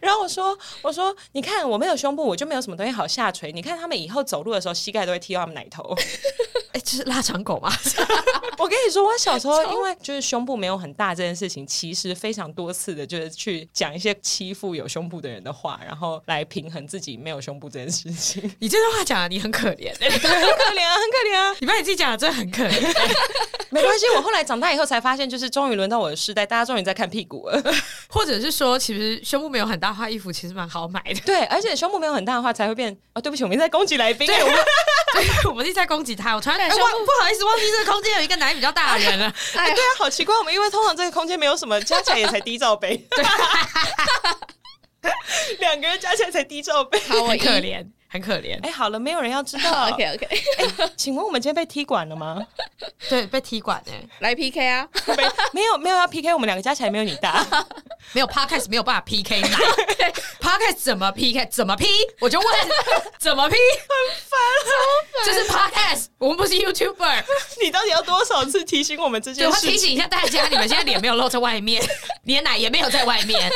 [0.00, 3.52] 然后我说：“我说，你看我没有胸部，我就没有什么东西好下垂。
[3.52, 5.96] 你看他们以后走路的时候，膝盖都会踢到他们奶头。
[6.72, 7.72] 哎，这是腊肠狗吗？
[8.58, 18.42] 我跟你说，我小时候因为就是胸部没有很大这件事情，其实非常多次的就是去讲一些欺负有胸部的人的话，然后来平衡自己没有胸部这件事情。
[18.58, 21.56] 你这段话讲的你很可怜，很可怜啊，很可怜啊！
[21.60, 23.16] 你把你自己讲的真的很可怜。
[23.70, 27.62] 没关系，我后来长大以后才发现，就是终于轮到我的时代，大家终于在看屁股了，
[28.08, 31.20] 或者是说，其实胸部没有很大的话，衣服其实蛮好买的。
[31.20, 32.96] 对，而且胸部没有很大的话，才会变。
[33.14, 34.26] 哦，对不起，我们在攻击来宾。
[34.26, 34.56] 对，我们
[35.14, 36.34] 对，我们一直在攻击他。
[36.34, 39.26] 我突然胸部、欸、不好意思，忘记这个空间有一个奶比较大的人了。
[39.56, 42.96] 哎，对啊，好奇怪，我们因为通常这个空间没有什么，加起来也才低罩杯。
[45.02, 45.12] 对，
[45.60, 47.86] 两个人加起来才低罩杯，好我可怜。
[48.16, 48.58] 很可怜。
[48.62, 49.88] 哎，好了，没有人要知道。
[49.92, 50.26] OK OK。
[50.58, 52.46] 哎，请问我们今天被踢馆了吗？
[53.08, 54.88] 对，被踢馆哎，来 PK 啊？
[55.08, 55.16] 没，
[55.52, 57.44] 没有，没有要 PK，我们两个加起来没有你大。
[58.12, 59.48] 没有 Podcast 没有办法 PK 奶。
[60.40, 61.46] Podcast 怎么 PK？
[61.50, 61.86] 怎么 P？
[62.20, 62.48] 我就问，
[63.18, 63.56] 怎么 P？
[63.56, 64.70] 很烦，超
[65.12, 65.24] 烦。
[65.24, 67.24] 这是 Podcast，我们不是 YouTuber。
[67.60, 69.50] 你到底要多少次提醒我们这件事？
[69.50, 71.82] 我提醒一下大家，你们现在脸没有露在外面，
[72.24, 73.50] 你的奶也没有在外面，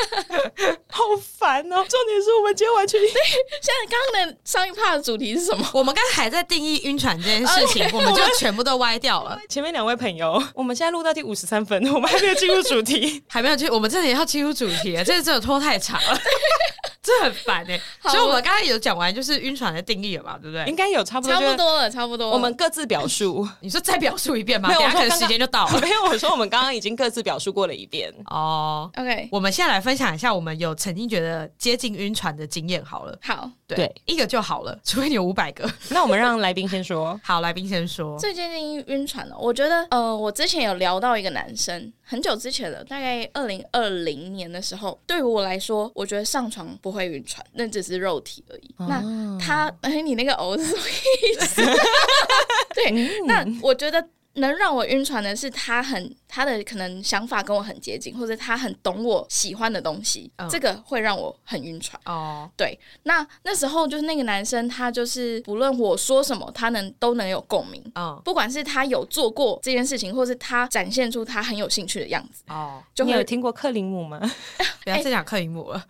[0.89, 1.03] 好
[1.37, 1.85] 烦哦。
[1.87, 4.37] 重点是我们今天完全对，现在刚刚的。
[4.51, 5.65] 上一趴的主题是什么？
[5.73, 9.39] 我们刚才还在定义晕船这件事情，okay, 我们就全部都歪掉了。
[9.47, 16.19] 前面两位朋友，我们现在录到第五十三分，我们还没有进入主题， 还没有进，我们这里也要进入主题了，这个真的拖太长了，
[17.01, 17.81] 这很烦哎、欸。
[18.09, 20.37] 所以我们刚才有讲完就是晕船的定义了吧？
[20.41, 20.65] 对不对？
[20.65, 22.33] 应该有差不多，差不多了，差不多了。
[22.33, 24.69] 我们各自表述， 你说再表述一遍吗？
[24.69, 25.79] 没有，可能时间就到了。
[25.81, 28.13] 没有，我说我们刚刚已经各自表述过了一遍。
[28.25, 33.17] 哦、oh,，OK，我们现在来分享一下我们有曾经觉得接近晕船的经验好了。
[33.21, 35.69] 好，对，对一个就好了，除非你有五百个。
[35.89, 37.19] 那我们让来宾先说。
[37.23, 38.17] 好，来宾先说。
[38.19, 48.75] 最接近晕船了，我觉得，呃，我之前有聊到一个男生，很久之前了，大概二零二零年的时候，对于我来说，我觉得上床不会晕船，那只是肉体而已。
[48.77, 51.61] 哦、那他，哎，你那个偶是什么意思？
[52.75, 54.05] 对、嗯，那我觉得。
[54.35, 62.01] 能让我晕船的是他很他的可能想法跟我很接近，或者他很懂我喜欢的东西，嗯、这个会让我很晕船。
[62.05, 67.83] 哦，对，那那时候就是那个男生，他就是不论我说什么，他能都能有共鸣。
[67.95, 72.45] 哦，不管是他有做过这件事情，或是他展现出他很有兴趣的样子。
[72.47, 74.17] 哦，就你有听过克林姆吗？
[74.85, 75.85] 不要再讲克林姆了。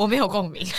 [0.00, 0.64] 我没有共鸣。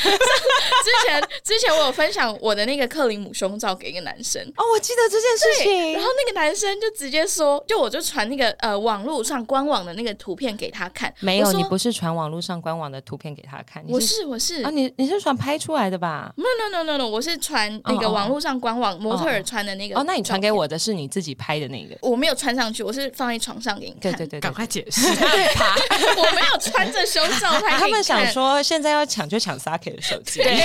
[0.81, 5.93] 之前之前我有分享我的那个克林姆胸罩给一个男生哦，我记得这件事情。
[5.93, 11.13] 然后那个男生就直接说，就我就传那个呃网络上官网的那个图片给他看。
[11.19, 19.99] 没有，你不是传网络上官网的图片给他看，我是我是啊，你你是传拍出来的吧？No no no no no，我是传那个网络上官网模特儿穿的那个。
[19.99, 21.95] 哦，那你传给我的是你自己拍的那个？
[22.01, 24.11] 我没有穿上去，我是放在床上给你看。
[24.11, 25.07] 对对对，赶快解释。
[26.17, 27.77] 我没有穿着胸罩拍。
[27.77, 30.41] 他们想说，现在要抢就抢 Saki 的手机。
[30.41, 30.55] 对，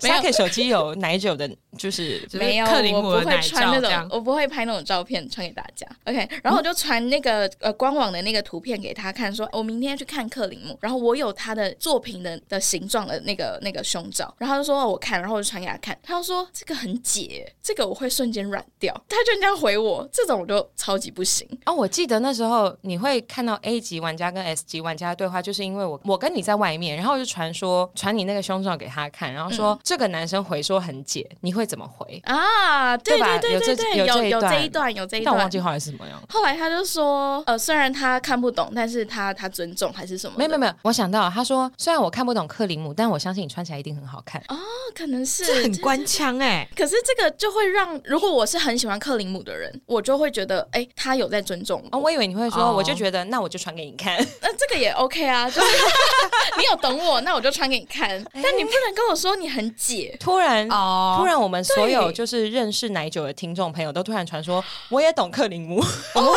[0.00, 5.86] Sa-ke 手机有奶酒的，就是没有，我不会穿那种，我不会拍那种照片传给大家。
[6.06, 21.46] OK，然后我就传那个呃官网的那个图片给他看，说我明天要去看克林姆，然后我有他的作品的的形状的那个那个胸罩，然后他就说我看，然后我就传给他看，他就说这个很解，这个我会瞬间软掉，他就这样回我，这种我就超级不行。
[21.66, 32.94] 哦，我记得那时候你会看到 A 级玩家跟 S 级玩家的对话，就是因为我我跟你在外面，然后就传说传你那个胸罩给他看，然后说、嗯、这个男生回说很解，你会怎么回啊？
[32.98, 36.22] 对对对对对，有有，这一段有这一段，但我忘记后来是什么样。
[36.28, 40.36] 后来他就说，呃，虽然他看不懂，但是他他尊重还是什么？
[40.36, 44.42] 没有没有没有，我想到他说，虽然我看不懂克林姆，但我相信你穿起来一定很好看。
[44.48, 44.56] 哦，
[44.94, 51.96] 可能是这很官腔哎、欸，可是这个就会让如果我是很喜欢克林姆的人，我就会觉得，哎，他有在尊重我。
[51.96, 54.16] 哦，我以为你会说，哦、我就觉得那我就传给你看。
[54.40, 55.66] 那、呃、这个也 OK 啊，就是
[56.58, 58.08] 你有懂我，那我就穿给你看。
[58.34, 60.16] 但你不能跟我说你很解。
[60.20, 65.80] 突然哦，突然我们所有就是认识奶酒的听众朋友都突然传说，我也懂克林姆。
[66.14, 66.34] 哦，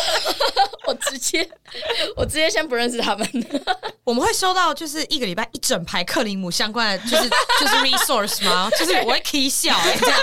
[0.86, 1.48] 我直接
[2.16, 3.28] 我直接先不认识他们。
[4.04, 7.28] 我们会收到就是一个礼拜一整排克林姆相关的就是
[7.60, 8.70] 就是 resource 吗？
[8.78, 10.20] 就是我会 k 笑哎、欸，这样，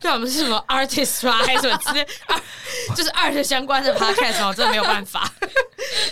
[0.00, 2.04] 对，我们是什么 artist 啊，还是什么直接
[2.96, 5.32] 就是 art 相关的 podcast 我真的没有办法。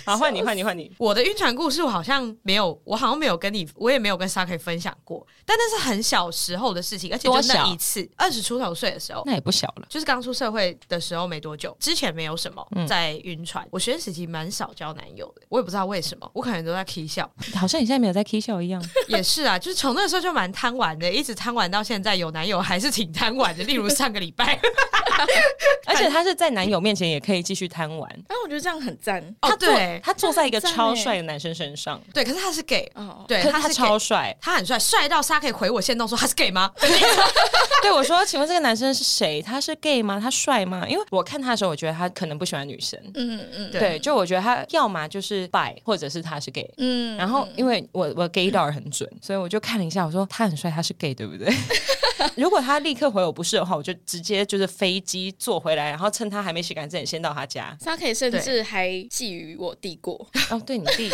[0.04, 0.90] 好，换你，换你，换你。
[0.96, 5.26] 我的晕船故事，我好像没有，我好像没有跟你，我也没有跟 Sa-ke 分享过。
[5.44, 11.76] 但那是很小时候的事情，而且就那一次，二十出头岁的时候，那也不小了，就是刚出社会的时候没多久。
[11.80, 18.82] 之前没有什么在晕船，嗯、我学生时期蛮少交男友的，我也不知道为什么，我可能都在 k 笑，好像你现在没有在 k 笑一样。
[19.08, 23.64] 也是啊，就是从那个时候就蛮贪玩的，一直贪玩到现在，有男友还是挺贪玩的。
[23.68, 24.58] 例如上个礼拜，
[25.86, 29.22] 而且他是在男友面前也可以继续贪玩，但我觉得这样很赞。
[29.42, 36.70] 哦，对，他坐在一个超帅的男生身上，对，可是他是 gay，哦，对，他是超帅，他很帅，帅到他可以回我限动说他是 gay 吗？
[37.80, 39.40] 对，我说，请问这个男生是谁？
[39.40, 40.18] 他是 gay 吗？
[40.20, 40.84] 他帅吗？
[40.88, 51.52] 因为我看他的时候，我觉得他可能不喜欢女生，嗯嗯，对，就我觉得他要么就是 bi，或者是他是 gay，嗯，然后因为我我 gaydar 很准，所以我就看了一下，我说他很帅，他是 gay，对不对？
[52.36, 57.76] 如果他立刻回我不是的话，我就直接就是飞机坐回来，然后趁他还没洗干净，先到他家。
[57.80, 60.26] Sa-ke 甚至还觊觎我弟过。
[60.50, 61.10] 哦，对你弟，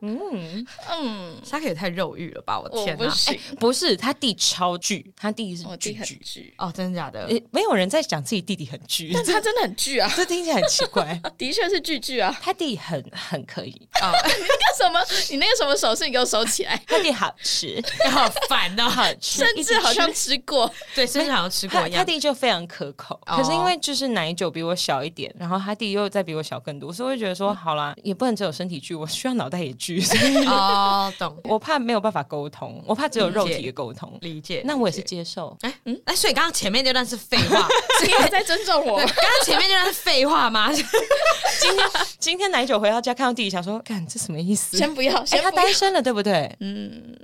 [0.00, 2.58] 嗯嗯，Sa-ke 也太肉欲了吧！
[2.58, 7.26] 我天哪，不是，不是他弟超巨，他弟是巨巨哦，真的假的？
[7.50, 10.10] 没有人在讲自己弟弟很巨， 但他真的很巨啊！
[10.16, 12.36] 这听起来很奇怪， 的确是巨巨啊！
[12.42, 13.72] 他弟很很可以
[14.02, 14.12] 哦。
[14.24, 15.00] 你那个什么？
[15.30, 16.04] 你那个什么手势？
[16.06, 16.80] 你给我收起来！
[16.86, 21.98] 他弟好吃，好烦哦，好吃，甚至好像吃过，对，甚至好像吃过一样。
[21.98, 30.02] 他弟就非常可口，可是因为就是奶酒比我小一点，然后他弟又再比我小更多，所以我就觉得说，好啦，也不能只有身体巨，我需要脑袋也巨。
[30.46, 31.36] 哦，懂。
[31.44, 34.16] 我怕没有办法沟通，我怕只有肉体的沟通。
[34.22, 34.62] 理解。
[34.64, 35.56] 那我也是接受。
[35.62, 37.66] 哎，嗯，哎，所以刚刚前面那段是废话，
[38.06, 38.96] 你还在尊重我？
[39.04, 40.70] 刚刚前面那段是废话吗？
[40.72, 44.76] 今天今天奶酒回到家看到弟弟，想说，干这什么意思？
[44.76, 46.54] 先不要，哎，他单身了，对不对？
[46.60, 47.17] 嗯，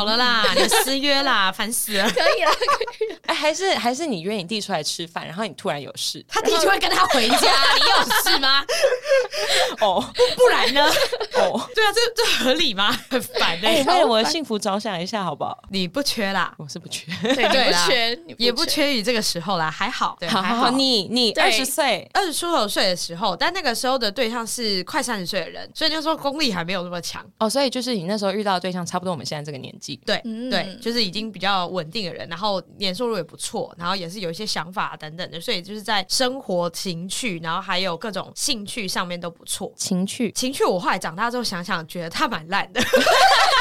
[0.00, 2.10] 好了啦， 你失约啦， 烦死了。
[2.10, 3.18] 可以啦，可以。
[3.26, 7.36] 哎，还是还是你约你弟出来吃饭，然后你突然有事，他弟就会跟他回家，
[7.76, 8.64] 你有事吗？
[9.82, 10.02] 哦，
[10.36, 10.82] 不然呢？
[11.34, 12.98] 哦，对啊，这这合理吗？
[13.10, 15.62] 很烦哎，为了我的幸福着想一下，好不好？
[15.68, 20.70] 你不缺啦，我是不缺，对对啦，不缺也不缺于这个时候啦，还好，对，好好。
[20.70, 27.50] 你你二十岁，二十出头岁的时候，但那个时候的对象是快三十岁的人，所以就说功力还没有那么强哦。
[27.50, 30.20] 所以就是你那时候遇到的对象，差不多我们现在这个年纪，对
[30.50, 39.72] 对，就是已经比较稳定的人，然后年收入也不错，然后也是有一些想法等等的，所以就是在生活情趣，然后还有各种兴趣上面都不错。
[39.76, 42.80] 情趣，情趣，我后来长大之后想想，觉得他蛮烂的。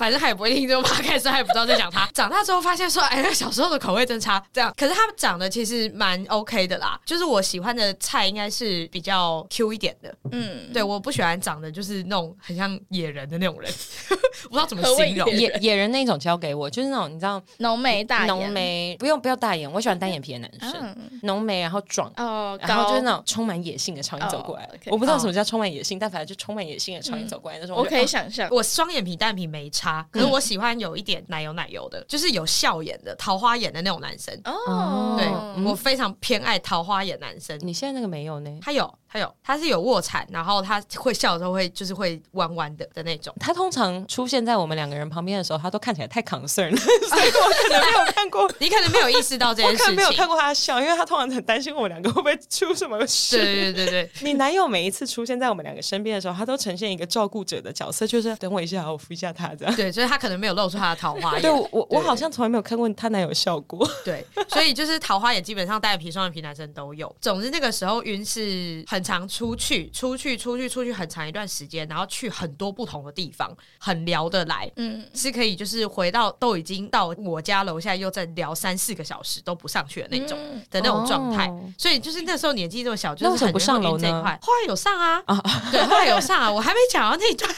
[0.00, 2.06] 反正他也不会听这个 podcast，他也不知道在讲他。
[2.14, 4.42] 长大之后发现说，哎，小时候的口味真差。
[4.50, 6.98] 这样，可是他们长得其实蛮 OK 的啦。
[7.04, 10.16] 就是我喜欢的菜应该是比较 Q 一点的。
[10.32, 13.70] 嗯，对，我不喜欢长得就是那种很像野人的那种人，
[14.48, 15.30] 不知道怎么形容。
[15.30, 24.66] 野野人那种交给我，就是那种你知道浓眉大眼，浓眉不用不要大眼，我喜欢单眼皮的男生，浓眉然后壮哦，然后就是那种充满野性的朝你走过来。
[24.86, 27.76] 我不知道什么叫充满野性，但反正就充满野性的朝你走过来那种。
[27.76, 34.38] 我可以想象，我双眼皮单眼皮没差，可是我喜欢有一点奶油奶油的，就是有笑眼的桃花眼的那种男生。
[34.44, 37.58] 哦，对，我非常偏爱桃花眼男生。
[37.62, 38.50] 你现在那个没有呢？
[38.62, 38.92] 他有。
[39.12, 43.34] 他有，他是有卧蚕，然后他会笑的时候会就是会弯弯的的那种。
[43.40, 48.50] 他通常出现在我们两个人旁边的时候，他都看起来太 concern 了， 所以我可能没有看过。
[48.60, 53.36] 你可能没有意识到这件事情，我可能没有看过他笑，因为他通常很担心我们两个会不会出什么事。
[53.36, 59.74] 对对对对， 你男友每一次出现在我们两个身边的时候，他都呈现一个照顾者的角色，就是等我一下，我扶一下他这样。
[59.74, 61.42] 对，所以他可能没有露出他的桃花眼。
[61.42, 63.88] 对，我我我好像从来没有看过他男友笑过。
[64.04, 67.12] 对，所以就是桃花眼基本上单眼皮、双眼皮男生都有。
[67.20, 69.90] 总之那个时候晕是很常出去。
[69.90, 81.46] 出去出去出去很长一段时间，然后去很多不同的地方，很聊得来，嗯，是可以就是回到都已经到我家楼下，又在聊三四个小时都不上去的那种、嗯、的那种状态。
[81.48, 84.38] 哦、所以就是那时候年纪这么小，就是很不上楼这一块。
[84.42, 87.50] 后来有上啊，啊 对，后来有上啊，我还没讲到那一段，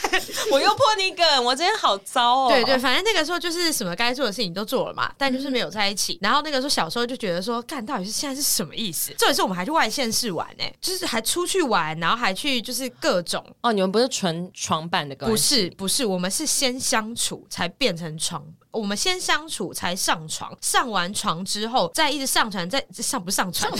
[0.51, 2.49] 我又破你梗，我今天好糟哦。
[2.49, 6.13] 对对，反正那个时候就是什么该做的事情都做了嘛，但就是没有在一起。
[6.15, 9.13] 嗯、然后那个时候小时候就觉得说，干到底是现在是什么意思？
[9.17, 12.13] 这也是我们还去外县市玩呢、欸，就是还出去玩，然后。
[12.23, 15.31] 还去就是各种哦，你们不是纯床伴的关系？
[15.31, 18.41] 不是，不是，我们是先相处才变成床。
[18.73, 23.71] 我们先相处才上床，上完床之后再一直上船，再上不上船？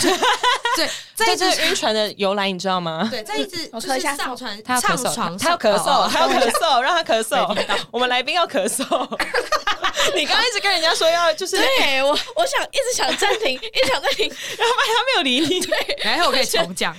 [0.75, 3.07] 对，在 这个晕船的由来你知道吗？
[3.09, 7.57] 对，再一直就是上船，他上床，他要咳嗽，他要咳嗽，让他咳嗽。
[7.91, 8.83] 我们来宾要咳嗽。
[10.15, 14.27] 你刚刚一直跟人家说要就是，对我，我想一直想暂停，一直想暂停，
[14.57, 15.61] 然后发现他没有理你。
[15.61, 16.95] 对，然后我可以重讲。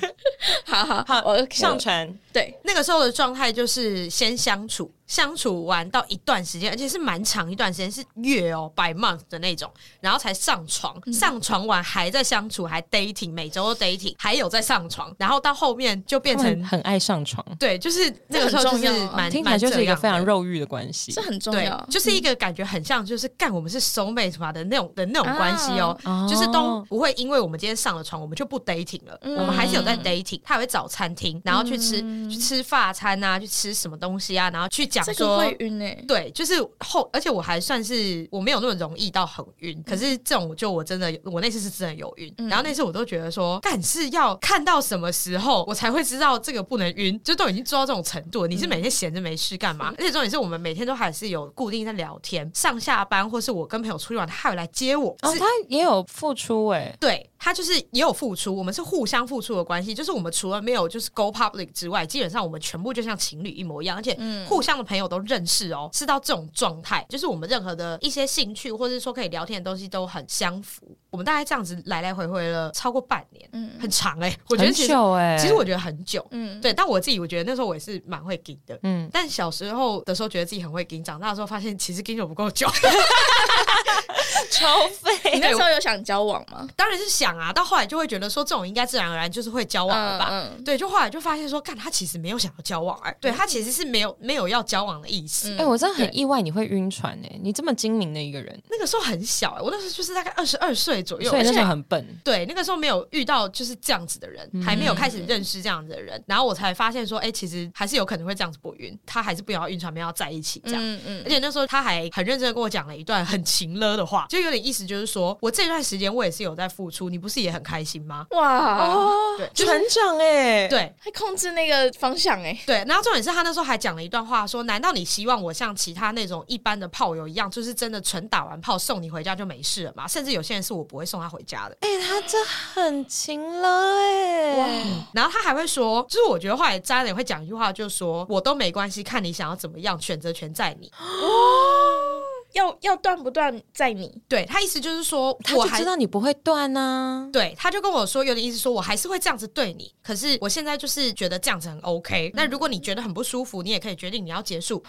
[0.64, 2.12] 好好好，我上船。
[2.32, 4.90] 对，那个时候的状态就是先相处。
[5.14, 11.00] 相处完到一段时间，而且是蛮长一段时间，是月哦，by month 的那种，然后才上床。
[11.06, 17.46] 嗯、上床完还在相处，还 dating，每周都 dating，还有在上床，然后到后面就变成很爱上床。
[17.60, 21.80] 对，就是那个时候就是蛮听起来就是一个非常肉欲的关系，这很重要。
[21.88, 30.40] 就是一个感觉很像就是干我们是 soul mate 嘛的那种的那种关系哦，啊、就是都不会因为我们今天上了床，我们就不 dating 了，嗯、我们还是有在 dating。
[30.42, 35.44] 他还会找餐厅，然后去吃、嗯、去吃法餐啊，去吃什么东西啊，然后去讲说。
[35.58, 49.90] 晕哎，欸、对，就是后，而且我还算是我没有那么容易到很晕，嗯、可是这种就我真的，我那次是真的有晕，嗯、然后那次我都觉得说，但是要看到什么时候我才会知道这个不能晕，就都已经做到这种程度了，你是每天闲着没事干嘛？
[49.90, 57.30] 嗯、而且重点是我们每天都还是有固定在聊天，上下班或是我跟朋友出去玩，他还会来接我，哦，是他也有付出哎、欸，对。
[57.44, 59.92] 他就是也有付出，我们是互相付出的关系。
[59.92, 64.18] 就是我们除了没有就是 go public 之外，基本上我们全部就像情侣一模一样，而且
[64.48, 67.04] 互相的朋友都认识哦，是到这种状态。
[67.10, 70.96] 就是我们任何的一些兴趣，或者是说可以聊天的东西都很相符。
[71.14, 76.74] 我们大概这样子来来回回了超过半年，嗯，很长哎、欸，我觉得其实很久哎、欸，其实我觉得很久，嗯，对。
[76.74, 79.08] 但我自己我觉得那时候我也是蛮会给的，嗯。
[79.12, 82.66] 但小时候的时候觉得自己很会给，长大的时候发现其实给的不够久，
[84.50, 85.12] 超废。
[85.34, 86.68] 你那时候有想交往吗？
[86.74, 90.26] 当然是想啊，到后来就会觉得说这种应该自然而然就是会交往了吧？
[90.32, 95.52] 嗯，嗯对，就后来就发现说，干他其实没有想要交往哎、欸，对他其实是没有没有要交往的意思。
[95.52, 102.04] 哎、嗯欸，我真的很意外你会晕船哎、欸，你这么精明的一个人，那个时候很小哎、欸，我那时候就是大概二十二岁左右，所以那时候很笨。
[102.24, 110.82] 对，那个时候没有遇到就是这样子的人，嗯、还没有开始认识这样子的人，然后我才发现说，哎、欸，其实还是有可能会这样子不晕，他还是不要晕船，没要在一起这样。
[110.82, 111.22] 嗯嗯。
[111.24, 118.26] 而且那时候他还很认真的跟我讲了一段很情勒的话，就有点意思，就是说我这段时间我也是有在付出，你不是也很开心吗？
[118.30, 118.54] 哇。
[118.54, 122.84] 哦，对，船长哎，对，还控制那个方向哎，对。
[122.86, 130.06] 然后重点是他那时候还讲了一段话，说：难道你希望我像其他那种一般的炮友一样，就是真的纯打完炮送你回家就没事了吗？
[130.08, 131.76] 甚至有些人是我不会送他回家的。
[131.80, 135.06] 哎、欸，他这很勤了哎。
[135.12, 140.90] 然后他还会说，就是我觉得后来渣男也会讲一句话，就是说我都没关系，看你想要怎么样，选择权在你。
[140.98, 142.20] 哦
[142.54, 147.28] 要要断不断在你，对，他意思就是说，他就知道你不会断呢、啊。
[147.32, 152.30] 对，他就跟我说，有点意思说我还是会这样子对你，可是我现在就是觉得这样子很 OK。
[152.32, 154.80] 那、嗯、如果你觉得很不舒服，你也可以决定你要结束。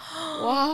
[0.44, 0.68] 哇，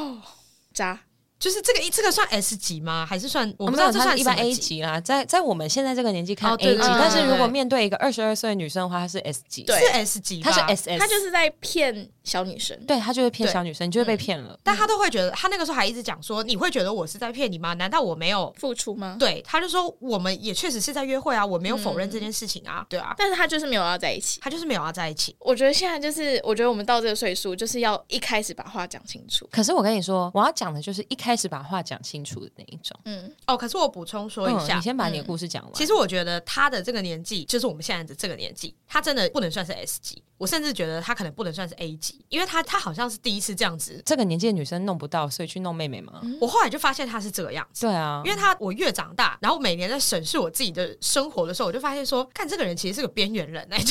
[0.75, 1.01] 渣，
[1.43, 3.05] 就是这个这个算 S 级吗？
[3.05, 5.01] 还是算我不知道这算一般 A 级啦？
[5.01, 12.09] 在在我们现在这个年纪看 A 级，哦、对对对，但是如果面对一个二十二岁的女生的话，她是 S 级，对，是 S 级，她是 SS，她就是在骗。
[12.25, 14.59] 小女生，对他就会骗小女生，你就会被骗了。
[14.63, 17.75] 但他都会觉得，他那个时候还一直讲说，你会觉得我是在骗你吗？
[17.75, 19.17] 难道我没有付出吗？
[19.19, 23.15] 对，他就说我们也确实是在约会啊，我没有否认这件事情啊，对啊。
[23.17, 25.35] 但是他就是没有要在一起，他就是没有要在一起。
[25.41, 29.49] 我觉得现在就是，我觉得我们到这个岁数，就是要一开始把话讲清楚。
[29.51, 32.99] 可是我跟你说，我要讲的就是一开始把话讲清楚的那一种。
[33.05, 35.73] 嗯，哦，可是我补充说一下，你先把你的故事讲完。
[35.75, 40.23] 其实我觉得他的这个年纪，就是我们现在的这个年纪，他真的不能算是 S 级。
[40.39, 44.03] 我甚至觉得他可能不能算是 A 级，因为他他好像是第一次这样子。
[44.05, 46.21] 这个年纪的女生弄不到，所以去弄妹妹嘛。
[46.41, 47.87] 我后来就发现他是这个样子。
[47.87, 53.85] 对啊，因为他我越长大，然后每年在审视我自己的生活的时候，我就发现说，看这个人其实是个边缘人哎、欸。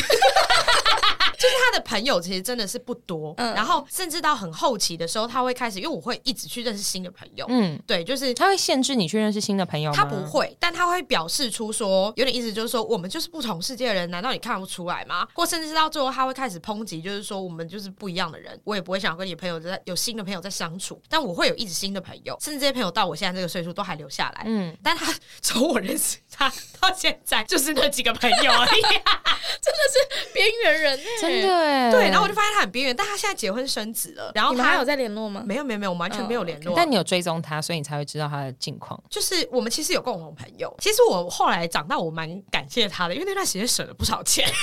[1.42, 9.98] 就是他的朋友其实真的是不多，嗯，然后甚至到很后期的时候，他会开始，因为我会一直去认识新的朋友，嗯，对，就是他会限制你去认识新的朋友吗？
[9.98, 15.28] 他不会，但他会表示出说，有点意思就是说，我们就是不同世界的人，难道你看不出来吗？
[15.34, 25.12] 或甚至是到最后，他会开始抨击，就是说我们就是不一样的人，我也不会想跟你朋友在有新的朋友在相处，但我会有一直新的朋友，甚至这些朋友到我现在这个岁数都还留下来，嗯，但他
[25.42, 28.82] 从我认识他到现在就是那几个朋友而已，
[29.62, 31.00] 真的是边缘人，
[31.32, 32.10] 真的哎，对。
[32.10, 34.32] 然后我就发现他很边缘，但他现在结婚生子了。
[34.36, 35.44] 然后他还有在联络吗？
[35.46, 36.70] 没有没有没有，我们完全没有联络。
[36.70, 36.78] Oh, okay.
[36.78, 39.02] 但你有追踪他，所以你才会知道他的近况。
[39.10, 40.74] 就是我们其实有共同朋友。
[40.80, 44.48] 其实我后来长大，我蛮感谢他的，因为那段时间省了不少钱。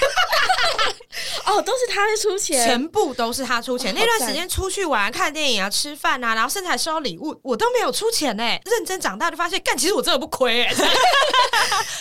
[1.46, 3.94] 哦，都是他在出钱，全部都是他出钱。
[3.94, 8.42] 那段时间出去玩、看电影啊、吃饭啊，然后甚至还收到礼物，我都没有出钱呢。
[8.64, 10.74] 认真长大就发现，干，其实我真的不亏哎。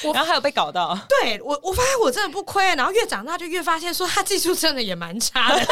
[0.03, 2.63] 我 然后还有被搞到， 对我我发现我真的不亏。
[2.75, 5.65] 然后越长大就越发现，说他技术真的也蛮差的。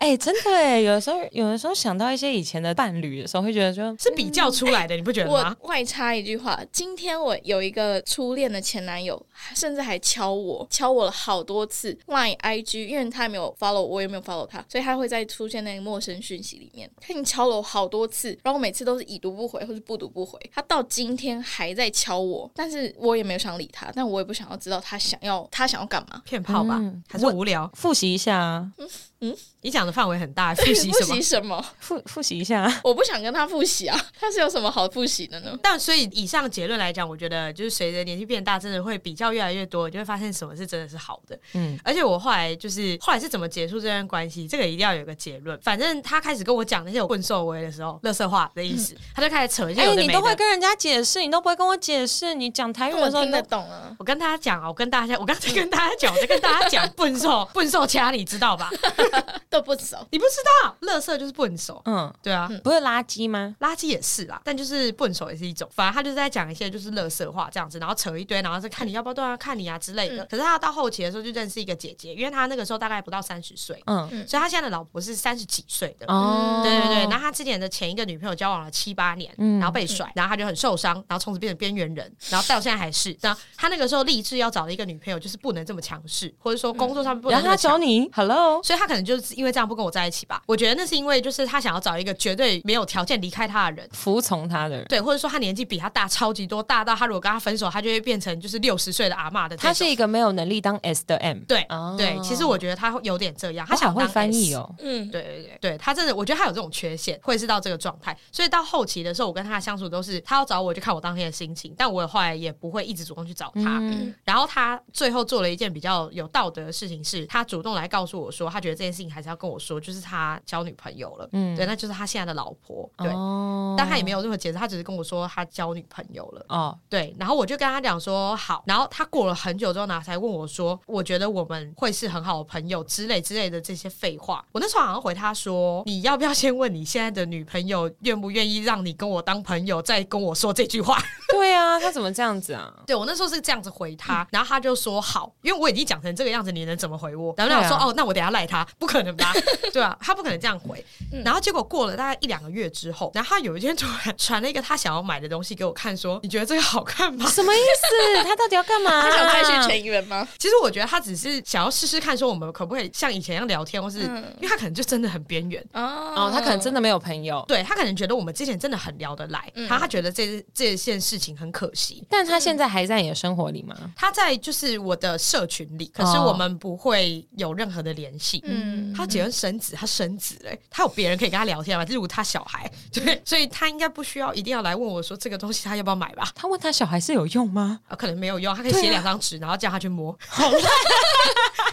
[0.00, 5.56] 哎、欸，真的哎，有的时候，有的时候想到一些以前的伴侣的时候，会觉得说，是比较出来的，嗯、你不觉得吗？
[5.60, 9.20] 我外插一句话，今天我有一个初恋的前男友，
[9.54, 16.90] 甚至还敲我，敲我了好多次，Line、IG，因为他也没有 follow 我，也没有 follow 他，所以他会在出现那个陌生讯息里面。
[17.00, 20.38] 他已经敲了我好多次，然后每次都是已读不回，或是不读不回。
[20.52, 27.70] 他到今天还在敲我，但是我也没有想理他，但我也不想要知道他想要他想要干嘛，骗炮吧，嗯、还是无聊？
[27.74, 28.72] 复习一下啊。
[28.78, 28.88] 嗯
[29.20, 31.06] 嗯，你讲的范围很大， 复习什么？
[31.06, 31.64] 复习什么？
[31.78, 32.70] 复复习一下。
[32.82, 35.56] 我不想跟他复习啊，他是有什么好复习的呢？
[35.62, 41.38] 但所以以上结论来讲，我觉得就是随着年纪变大，真的会比较越来越多，你就会发现什么是真的是好的。
[41.54, 45.58] 嗯，而且我后来就是后来是怎么结束这段关系，这个一定要有一个结论。
[45.62, 50.02] 反正他开始跟我讲那些有混兽威的时候，乐色话的意思，嗯、他就开始扯一些有的没的。
[50.02, 52.34] 哎、欸，你都会跟人家解释，你都不会跟我解释。
[52.34, 53.96] 你讲台语的时候听得懂啊？
[53.98, 58.70] 我跟大家讲啊，我跟大家，我刚才跟大家讲，我在跟大家讲笨兽 笨兽掐，你知道吧？
[59.50, 59.96] 都不熟。
[60.10, 61.80] 你不知道，垃圾就是笨手。
[61.84, 63.54] 嗯，对啊，不是垃圾吗？
[63.60, 65.68] 垃圾也是啦，但就是笨手也是一种。
[65.72, 70.22] 反正他就是在讲一些就是垃圾话这样子，然后扯一堆，然后是看你要不要对他看你啊之类的。
[70.24, 76.06] 嗯、可是他到后期的时候就认识一个姐姐，因为他那个时候大概不到三十岁，嗯，所以他现在的老婆是三十几岁的。
[76.12, 77.02] 哦，对对对。
[77.04, 83.16] 然后他之前的前一个女朋友交往了七八年，然后被甩，然后他就很受伤，然后从此变成边缘人，然后到现在还是。
[83.20, 90.42] 然后他那个时候立志要找的一个女朋友就是不能这么强势，或者说工作上面不能找你，Hello，所以他可能就是因为这样不跟我在一起吧。
[90.46, 99.56] 我觉得那是因为，就是他想要找一个绝对没有条件离开他的人，服从他的人，对，或者说他年纪比他大超级多，大到他如果跟他分手，他就会变成就是六十岁的阿嬷的。
[99.56, 113.78] 他是一个没有能力当 S 的 M，对，哦、对，其实我觉得他有点这样，他想当 S, 会翻译哦，嗯，对对对，对他真的，我觉得他有这种缺陷，会是到这个状态，所以到后期的时候，我跟他的相处都是他要找我就看我当天的心情，但我后来也不会一直主动去找他。
[113.78, 121.28] 嗯、然后他最后做了一件比较有道德的事情，是他主动来告诉我说，他觉得这件事情还是要跟我说，就是他交女朋友了。
[121.30, 140.98] 嗯，对，那就是他现在的老婆，对，哦、但他也没有任何解释，他只是跟我说他交女朋友了，哦，对，然后我就跟他讲说好，然后他过了很久之后呢，才问我说，我觉得我们会是很好的朋友之类之类的这些废话，我那时候好像回他说，你要不要先问你现在的女朋友愿不愿意让你跟我当朋友，再跟我说这句话？
[141.30, 142.74] 对啊，他怎么这样子啊？
[142.84, 147.32] 对，我那时候是这样子回他，嗯、然后他就说好，因为我已经讲成这个样子，你能怎么回我？
[147.48, 149.32] 然后我说、啊、哦，那我等下赖他，不可能吧？
[149.72, 150.84] 对啊，他不可能这样回。
[151.24, 158.24] 然后结果过了大概一两个月之后，然后他有一天突然传了一个他想要买的东西给我看，说：“你觉得这个好看吗？”什么意思？
[158.24, 159.02] 他到底要干嘛？
[159.02, 160.26] 他想再续前缘吗？
[160.38, 167.44] 其实我觉得他只是想要试试看，说我们可不可以像以前一样聊天，或是、嗯、因为他可能就真的很边缘哦，他可能真的没有朋友。
[167.48, 172.06] 对，他可能觉得我们之前真的很聊得来，他、嗯、他觉得这这件事情很可惜。
[172.10, 173.74] 但他现在还在你的生活里吗？
[173.96, 178.42] 他在就是我的社群里，可是我们不会有任何的联系。
[178.46, 181.84] 嗯，他结婚生子，他生子嘞，他有别人可以跟他聊天嘛？
[181.84, 186.30] 例如他小孩， 对，所以他应该不需要一定要来问我说这个东西他要不要买吧？
[186.34, 187.80] 他问他小孩是有用吗？
[187.88, 190.16] 啊，可能没有用，他可以写两张纸，然后叫他去摸。
[190.28, 190.62] 好烂，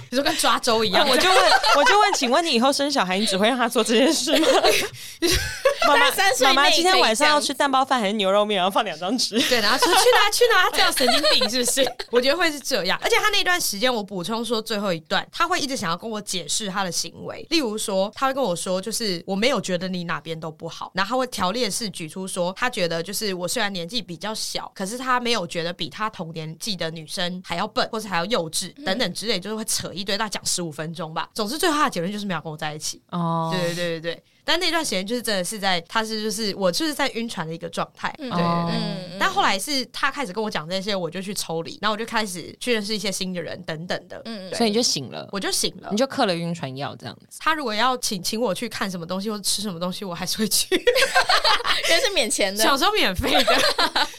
[0.09, 1.39] 你说跟抓周一样，我就问，
[1.77, 4.47] 我就问，请问你以后生小孩，你只会让他做这件事吗？
[5.87, 6.05] 妈妈，
[6.41, 8.57] 妈妈今天晚上要吃蛋包饭还是牛肉面？
[8.57, 11.91] 然后放两张纸，对，然后说去哪去哪，这样神经病是不是？
[12.11, 12.99] 我觉得会是这样。
[13.01, 31.29] 而且他那段时间，我补充说最后一段，他会一直想要跟我解释他的行为，例如说，他会跟我说，就是我没有觉得你哪边都不好，然后他会条列式举出说，他觉得就是我虽然年纪比较小，可是他没有觉得比他同年纪的女生还要笨，或是还要幼稚等等之类，就是会扯一堆，大概讲十五分钟吧。
[31.33, 33.01] 总之，最后他的结论就是没有跟我在一起。
[33.09, 34.23] 哦，对对对对对。
[34.43, 38.41] 但那段时间就是真的是在，他是就是我就是在晕船的一个状态，对对对。
[38.41, 44.21] 嗯、但后来是他开始跟我讲这些，我就去抽离，然后我就开始去认识一些新的人等等的。
[44.25, 47.37] 嗯，所以你就醒了，我就醒了，你就嗑了晕船药这样子。
[47.39, 53.43] 他如果要请请我去看什么东西或者吃什么东西，我还是会去，因为是免钱的，小时候免费的。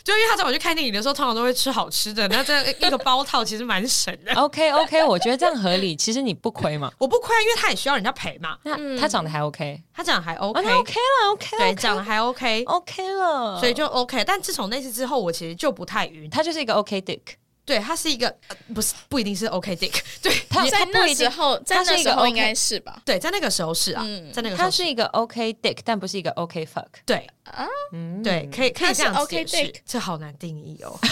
[0.05, 4.33] 就因为他找我去看电影的时候，通常都会吃好吃的，那这一个包套其实蛮省的。
[4.35, 5.97] OK OK，我觉得这样合理。
[5.97, 8.57] 其实你不亏嘛，我不亏，因为他也需要人家陪嘛。
[8.62, 10.61] 那他长得还 OK，他长得还 OK。
[10.61, 14.24] OK 了，OK，了对，长得还 OK，OK 了，所以就 OK。
[14.24, 16.28] 但自从那次之后，我其实就不太晕。
[16.30, 17.20] 他就是一个 OK Dick，
[17.64, 18.34] 对，他是一个
[18.74, 23.01] 不是不一定是 OK Dick， 对，他在那时候，在那时候应该是吧？
[23.05, 26.86] 对，在那个时候是啊，在那个时候他是一个 OK Dick，但不是一个 OK Fuck。
[27.05, 27.66] 对啊，
[28.24, 30.99] 对，可以可以这样解释，这好难定义哦。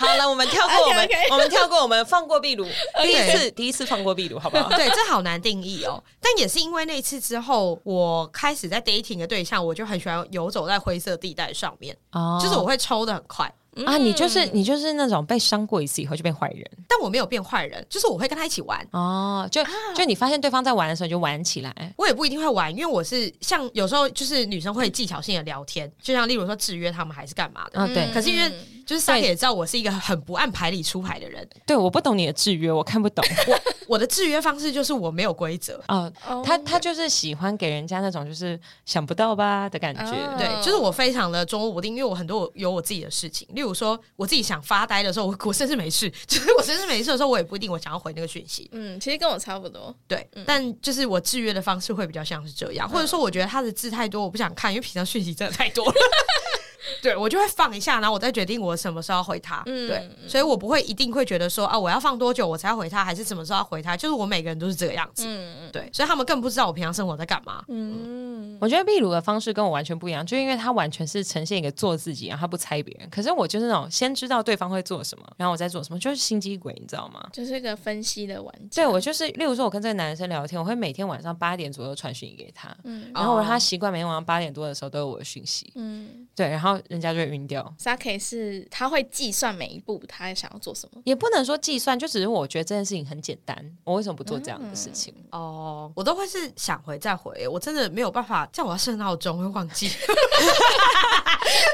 [0.00, 2.66] 好了，我们跳过 我们，我们跳过我们放过壁炉，
[3.02, 4.70] 第一次第一次放过壁炉，好不好？
[4.76, 6.02] 对，这好难定义哦。
[6.20, 13.52] 但也是因为那一次之后，我开始在 dating 的对象，我就很喜欢游走在灰色地带上面，哦就是我会抽的很快
[13.84, 13.96] 啊。
[13.98, 19.46] 你就是你就是那种被伤过一次以后就变坏人，但我没有变坏人，就是我会跟他一起玩哦。
[19.52, 19.62] 就
[19.94, 21.94] 就你发现对方在玩的时候，就玩起来。
[21.96, 27.86] 我也不一定会玩，因为我是像有时候就是女生会技巧性的聊天，就像例如说制约他们还是干嘛的。
[27.88, 28.50] 对，可是因为。
[28.90, 31.48] 就是他也知道我是一个很不按牌理出牌的人。
[31.64, 33.24] 对，我不懂你的制约，我看不懂。
[33.46, 35.80] 我我的制约方式就是我没有规则。
[35.86, 36.12] 哦，
[36.44, 40.10] 他他就是喜欢给人家那种就是想不到吧的感觉。
[40.36, 43.46] 对，就是我非常的捉摸不定，因为我很多有我自己的事情。
[43.52, 46.10] 例如说，我自己想发呆的时候，我我甚至没事。
[46.26, 48.68] 就是我甚至没事的时候，我也不一定我想要回那个讯息。
[48.72, 49.94] 嗯，其实跟我差不多。
[50.08, 55.94] 对，但就是我制约的方式会比较像是这样，或者说我觉得他的字太多，我不想看，因为平常讯息真的太多了。
[57.02, 59.62] 对，我就会放一下，然后我再决定我什么时候要回他。
[59.66, 63.96] 嗯，对，所以我不会一定会觉得说啊，我要放多久我才要回他，还是什么时候要回他？
[63.96, 65.24] 就是我每个人都是这个样子。
[65.26, 67.64] 嗯嗯，对，所以他们更不知道我平常生活在干嘛。
[67.68, 73.08] 嗯，我觉得秘鲁的方式跟我完全不一样，就因为他完全是呈现一个做自己，然后他不猜别人。
[73.10, 77.28] 可是我就是那种先知道对方会做什么，然后我再做什么，就是心机鬼，你知道吗？
[77.32, 78.82] 就是一个分析的玩家。
[78.82, 87.74] 对，我就是，例如说，我跟这个男生聊天，我会每天晚上八点左右传讯息给他，嗯，然后我让他习惯每天晚上八点多的时候都有我的讯息，嗯，对，然后人家就会晕掉。
[87.78, 95.14] Saki 是他会计算每一步他想要做什么，也不能说计算，就只是我觉得这件事情很简单，我为什么不做这样的事情？
[95.32, 99.90] 嗯、哦，我都会是想回再回，我真的没有办法，叫我要设闹钟会忘记。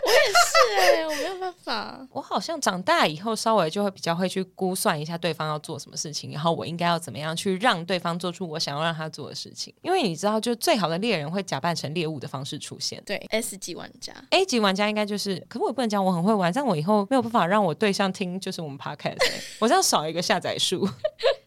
[0.07, 2.07] 我也是哎、欸，我没有办法。
[2.13, 9.75] 我好像长大以后稍微就会比较会去估算一下对方要做什么事情，然后我应该要怎么样去让对方做出我想要让他做的事情。
[9.83, 13.03] 因为你知道，就最好的猎人会假扮成猎物的方式出现。
[13.05, 19.19] 对，S 级玩家，A 级玩家应该就是，可是我也不能讲我很会玩，但我以后没有办法让我对象听，就是我们 Podcast，
[19.59, 20.89] 我这样少一个下载数。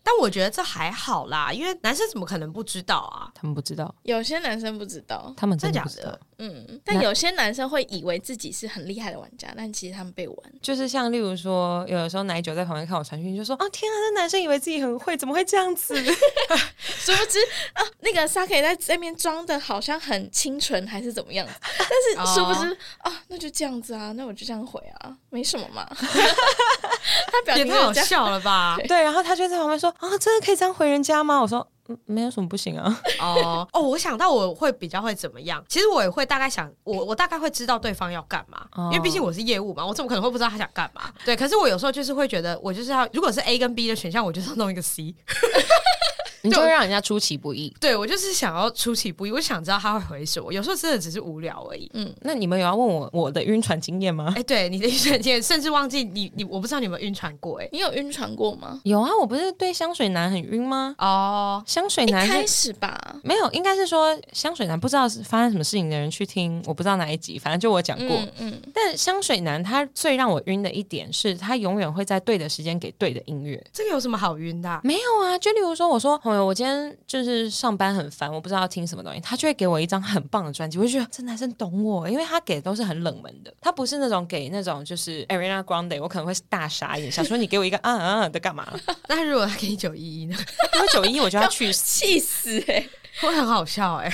[0.01, 3.29] 但我觉得这还好啦，因为男生怎么可能不知道啊？
[3.35, 6.17] 他们不知道，有些男生不知道，他们真的不知道。
[6.39, 10.37] 嗯，但有些男生会以为自己是很厉害的玩家，但其实他们被玩。
[10.61, 15.93] 就是像例如说，有的时候奶酒在旁边看我传讯，就说：“啊，天啊，那男生以为自己很会，怎么会这样子？”
[16.79, 17.37] 殊不知
[17.73, 21.45] 啊，那个 Saki 在这边装的好像很清纯，还是怎么样？
[21.77, 25.87] 但是殊不知啊，那就这样子啊，那我就这样回啊，没什么嘛。
[27.31, 28.75] 他表情也太好笑了吧？
[28.89, 31.65] 对，然后他就在旁边说：“啊，真的可以这样回人家吗？”我说。
[32.05, 33.01] 没有什么不行啊。
[33.19, 35.63] 哦哦，我想到我会比较会怎么样？
[35.67, 41.11] 其实我也会大概想，我我大概会知道对方要干嘛，哦、因为毕竟我是业务嘛，我怎么可能会不知道他想干嘛？
[41.25, 45.15] 对，可是我有时候就是会觉得，我就是要，如果是 A 跟 B 的选项，我就是要弄一个 C。
[46.41, 47.73] 你就会让人家出其不意。
[47.79, 50.51] 对，我就是想要出其不意，我想知道他会回什么。
[50.51, 51.89] 有时候真的只是无聊而已。
[51.93, 54.33] 嗯，那你们有要问我我的晕船经验吗？
[54.35, 57.59] 哎，对，你的晕船经验，甚至忘记你你，我不知道你有没有晕船过？
[57.61, 58.79] 哎，你有晕船过吗？
[58.83, 60.95] 有啊，我不是对香水男很晕吗？
[60.97, 68.15] 哦，香水男开始吧，没有，应该是说香水男不知道是发生什么事情的人去听，我不知道哪一集，反正就我讲过。
[68.17, 73.61] 嗯，嗯，但香水男他最让我晕的一点是他永远会在对的时间给对的音乐。
[73.73, 74.81] 这个有什么好晕的？
[74.83, 88.71] 没有啊，就例如说，我说朋友，我今天就是上班很烦，我不知道要听什么东西，他就会给我一张很棒的专辑，我就觉得这男生懂我，因为他给的都是很冷门的，他不是那种给那种就是 Ariana Grande，我可能会大傻眼，想说你给我一个啊啊啊的干嘛？
[89.09, 90.37] 那如果他给你九一一呢？
[90.75, 92.89] 因为九一一我就要去 气死哎、欸。
[93.21, 94.11] 会很好笑哎、欸，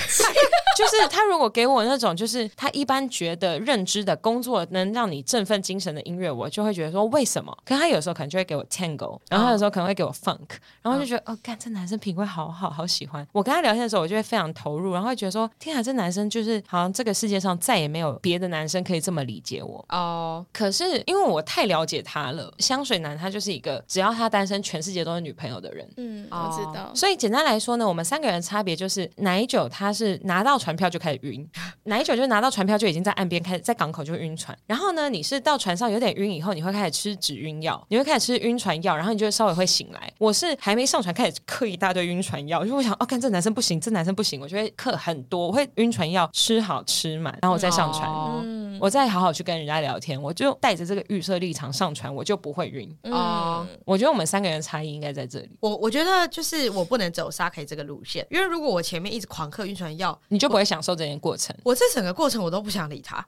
[0.76, 7.56] 就是他如果给我那种，就是他一般觉得认知的工作能让你振奋精神的音乐，我就会觉得说为什么？
[7.64, 10.48] 可是他有时候可能就会给我 tango，然后他有时候可能会给我 funk，
[10.82, 13.26] 然后就觉得哦，干这男生品味好好，好喜欢。
[13.32, 20.38] 我跟他聊天的时候，我就会非常投入，然后会觉得说天啊，这男生就是好像这个世界上再也没有别的男生可以这么理解我哦。
[20.38, 20.46] Oh.
[20.52, 25.88] 可是因为我太了解他了，香水男他就是一个只要他单身，全世界都是女朋友的人。
[25.96, 26.90] 嗯，我知道。
[26.94, 28.86] 所以简单来说呢，我们三个人的差别就。
[28.86, 31.48] 是奶酒，他是拿到船票就开始晕。
[31.84, 34.56] 奶酒就是拿到船票就已经在岸边开始在港口就晕船。
[34.66, 40.12] 然后呢，你是到船上有点晕以后，你会开始吃止晕药，你会开始吃晕船药，然后你就会稍微会醒来。
[40.18, 48.10] 我是还没上船开始嗑一大堆晕船药，就我想哦，看这男生不行，这男生不行，我就会嗑很多，我会晕船药吃好吃满，然后我再上船，
[48.42, 52.90] 嗯、我再好好去跟人家聊天，我就带着这个预设立场上船，我就不会晕。
[53.04, 55.50] 哦、嗯，我觉得我们三个人的差异应该在这里。
[55.60, 61.54] 我我觉得就是我不能走 Sa-Ke 这个路线，因为如果我前面一直狂嗑晕船药，你就不会享受这件过程。
[61.62, 63.24] 我，我这整个过程我都不想理他，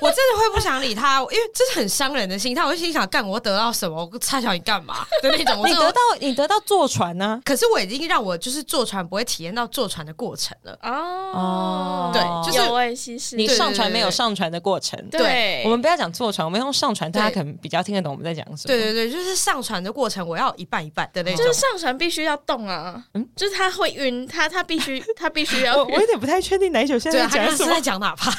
[0.00, 2.64] 我真的会不想理他，因为这是很伤人的心态。
[2.64, 4.08] 我就心想，干我得到什么？
[4.12, 5.66] 我差小你干嘛的那种。
[5.66, 7.40] 你得到你得到坐船呢、啊？
[7.44, 10.78] 可是我已经让我就是坐船不会体验到坐船的过程了。
[10.82, 12.22] 哦，对，
[12.52, 14.98] 就是你上船没有上船的过程。
[15.10, 18.68] 对，我们不要讲坐船，我们用上船，大家可能比较听得懂我们在讲什么。
[18.68, 21.44] 对对对，就是上船的过程，我要一半一半的那种。
[21.44, 25.76] 就是上船必须要动啊，嗯，就是他会晕，他他必须他必须要。
[25.76, 27.70] 我我有点不太确定奶酒现在在讲什么。
[27.70, 28.30] 在讲哪怕？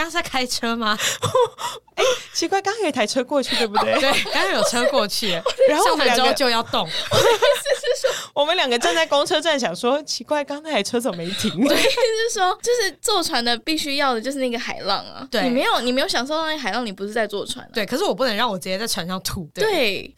[0.00, 0.96] 刚刚在开车吗？
[1.94, 3.92] 哎、欸，奇怪，刚刚有一台车过去，对不对？
[4.00, 5.32] 对，刚刚有车过去，
[5.68, 6.88] 然后我们两个就要动。
[8.32, 11.50] 我们两个站在公车站，想说奇怪，刚刚那台车怎么没停？
[11.68, 15.28] 对，就是说，就是坐船的必须要的就是那个海浪啊。
[15.30, 17.68] 对，你没有，你没有享受到那个海浪，你不是在坐船、啊。
[17.74, 19.46] 对，可是我不能让我直接在船上吐。
[19.54, 20.10] 对，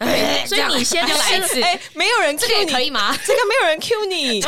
[0.46, 1.60] 所以你先就来一次。
[1.60, 3.16] 哎，没有人 Q 你可以吗？
[3.26, 4.40] 这个没有人 Q 你，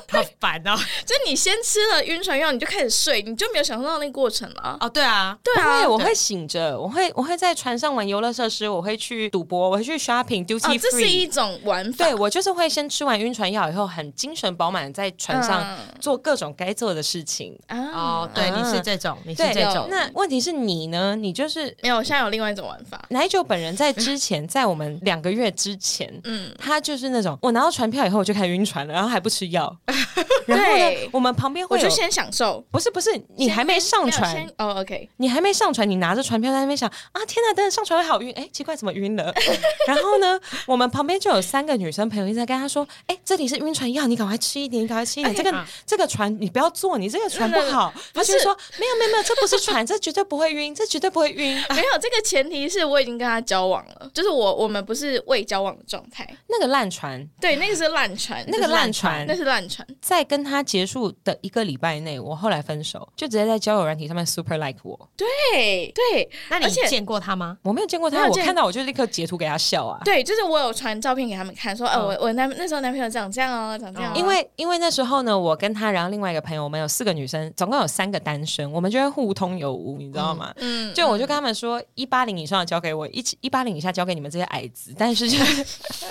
[0.08, 0.76] 好烦哦。
[1.04, 4.76] 就你先吃了晕船药，你就开始睡，你就没有享受到那个过程了。
[4.80, 10.78] 哦，对啊，对啊，我会醒着，我会我会在船上玩游乐设施，我会去赌博，我会去 shopping，duty free。
[10.78, 12.04] 这是一种玩法。
[12.04, 17.56] 对，我就是会先吃完晕船药以后，很精神饱满，在船上做各种该做的事情。
[17.68, 19.86] 哦，对，你是这种，你是这种。
[19.90, 21.16] 那问题是你呢？
[21.16, 23.04] 你就是没有，现在有另外一种玩法。
[23.10, 29.74] 奶酒本人在之前，在我们两个月之前，嗯，他就是那种我拿到船票以后我就开始晕船了，然后还不吃药。
[30.46, 39.32] 然后呢，我们旁边会我就先享受，不是不是，你还没上船哦，OK，你还没上船，你拿着船票在那边想啊，天哪，等等上船会好晕，哎，奇怪，怎么晕了？
[39.86, 47.92] 然后呢，我们旁边就有三个女生朋友一直在跟他说，哎，这里是晕船药，你赶快吃一点，你赶快吃一点，这个这个船你不要坐，你这个船不好。
[48.12, 51.54] 他就说没有没有没有，这不是船，这绝对不会晕，这绝对不会晕。
[51.70, 56.26] 没有，这个前提是我已经跟他交往了，就是我我们不是未交往的状态。
[56.48, 59.75] 那个烂船，对，那个是烂船，那个烂船，那是烂船。
[60.00, 65.08] 在跟他结束的一个礼拜内，我后来分手，就直接在交友软体上面 super like 我。
[65.16, 67.56] 对对，那你见过他吗？
[67.62, 70.00] 我没有见过他，我看到我就立刻截图给他笑啊。
[70.04, 74.16] 对，就是我有传照片给他们看，说，呃，我我男那时候男朋友长这样哦，长这样。
[74.16, 80.52] 因为因为那时候呢，我跟他，然后另外一个朋友，我们有四个女生，总共有三个单身，我们就会互通有无，你知道吗？
[80.56, 84.94] 嗯，就我就跟他们说，一八零以上的交给我，一一八零以下交给你们这些矮子。
[84.98, 85.64] 但是就是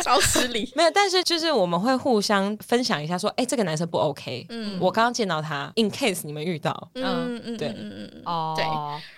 [0.04, 4.46] 超失礼， 没有，但是就是我们会互相分享一下，说，哎，这个男生不 OK。
[4.50, 8.66] 嗯，我刚刚见到他，in case 你们遇到，嗯嗯，对，嗯嗯哦，对。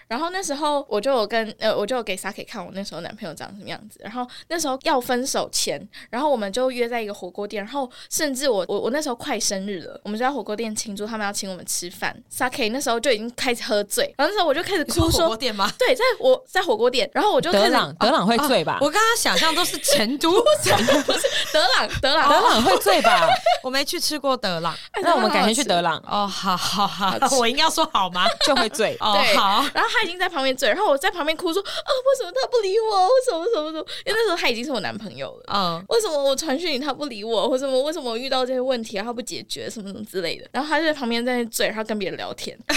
[0.07, 3.99] 然后那时候我就有跟呃，我就有给 Saki 看我那时候男朋友长什么样子。
[4.03, 7.63] 然后那时候要分手前，然后我们就约在一个火锅店。
[7.63, 12.15] 然后甚至我我我那时候快生日了，我们就在火锅店庆祝，他们要请我们吃饭。
[12.31, 15.71] Saki 那时候就已经开始喝醉，然后那时候我就开始哭说，火锅店吗？
[15.77, 18.77] 对，在我在火锅店，然后我就德朗德朗会醉吧？
[18.81, 23.27] 我刚刚想象都是成都，不是德朗德朗德朗会醉吧？
[23.63, 26.27] 我没去吃过德朗，那我们改天去德朗哦。
[26.27, 28.25] 好好好，我应该要说好吗？
[28.45, 29.17] 就会醉哦。
[29.35, 31.67] 好，然后他已经在旁边追，然后我在旁边哭说啊，
[32.05, 33.07] 为什么他不理我？
[33.07, 33.85] 为什么什么什么？
[34.05, 35.53] 因为那时候他已经是我男朋友了。
[35.53, 37.49] 嗯，为什么我传讯他不理我？
[37.49, 37.81] 或什么？
[37.81, 39.69] 为什么我遇到这些问题他不解决？
[39.69, 40.47] 什么什么之类的？
[40.51, 42.57] 然后他就在旁边在那追，然后跟别人聊天。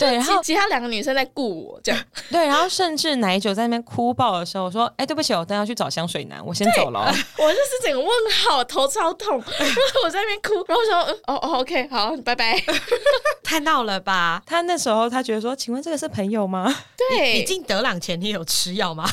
[0.00, 2.00] 对，然后其他两个女生在顾我，这样。
[2.30, 7.00] 对，然后甚至奶酒在那边哭爆的时候，我说：“哎，对不起，我等下去找香水男，我先走了。
[7.38, 8.08] ”我就是整个问
[8.44, 9.32] 号，头超痛。
[9.58, 12.58] 然后我在那边哭，然后我说：“哦哦，OK，好，拜拜。
[13.44, 14.42] ”太闹了吧？
[14.46, 19.08] 他那时候他觉得说：“请问这个是朋友吗？”对，你进德朗前，你有吃药吗？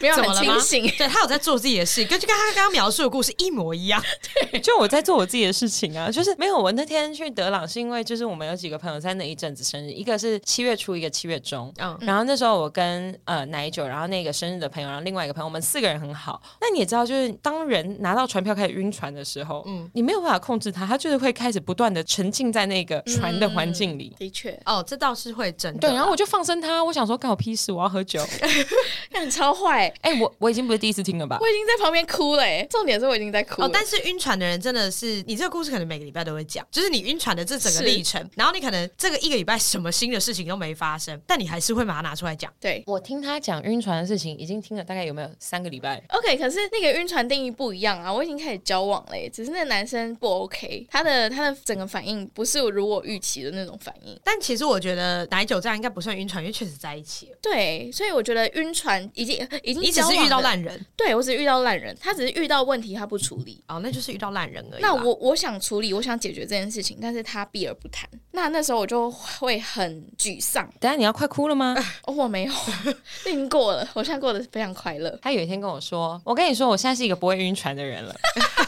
[0.00, 0.86] 没有，很清醒。
[0.98, 4.02] 对，他有在做自己的事，跟就跟他刚刚描述的故事一模一样。
[4.50, 6.56] 对，就我在做我自己的事情啊，就是没有。
[6.56, 11.72] 我那天去德朗是因为就是我们有几个朋友在那一阵子生日，一个是七月初，一个七月中。
[11.78, 16.40] 嗯，然后那时候我跟呃奶酒，然后那个生日的朋友，然后另外一个朋友，我们四个人很好。
[16.60, 24.14] 那你也知道，就是当人拿到船票开始晕船的时候，嗯，你没有办法控制他，他就是会开始不断的沉浸在那个船的环境里。
[24.18, 25.80] 的确，哦，这倒是会真的。
[25.80, 28.20] 对，然后我就放生他，我想说干我屁事，我要喝酒。
[29.12, 29.92] 那你超坏！
[30.00, 31.38] 哎，我我已经不是第一次听了吧？
[31.40, 32.42] 我已经在旁边哭了。
[32.42, 33.62] 哎，重点是我已经在哭。
[33.62, 42.52] 哦，但是晕船的人真的是，你这个故事可能每个礼拜都会讲，就是你晕船的这整个历程，然后你可能这个一个礼拜什么新的事情都没发生，但你还是会把它拿出来讲。
[42.58, 54.18] 对，我听他讲晕船的事情，已经听了大概有没有三个礼拜？OK，可是那个晕船定义不一样啊，我已经开始交往了，只是那个男生不 OK，他的他的整个反应不是如我预期的那种反应。
[54.24, 57.38] 但其实我觉得奶酒这样应该不算晕船，因为确实在一起了。
[57.42, 64.82] 对，所以我觉得晕船已经已经，你只是遇到烂人，对，我只是遇到烂人，他只是遇到问题他不处理，哦，那就是遇到烂人而已。
[64.82, 68.08] 那我我想处理，我想解决这件事情，但是他避而不谈。
[68.36, 70.68] 那那时候我就会很沮丧。
[70.78, 71.74] 等下你要快哭了吗？
[72.04, 72.52] 哦，我没有，
[73.24, 75.18] 已经过了，我现在过得非常快乐。
[75.22, 78.14] 他有一天跟我说：“我跟你说，我现在是一个不会晕船的人了。”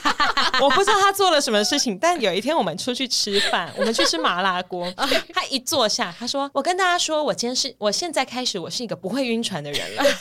[0.60, 4.92] 我不知道他做了什么事情，但有一天我们出去吃饭，我们去吃麻辣锅。
[5.32, 10.04] 他一坐下，他说：“我跟大家说，我今天是我现在开始，我是一个不会晕船的人了。”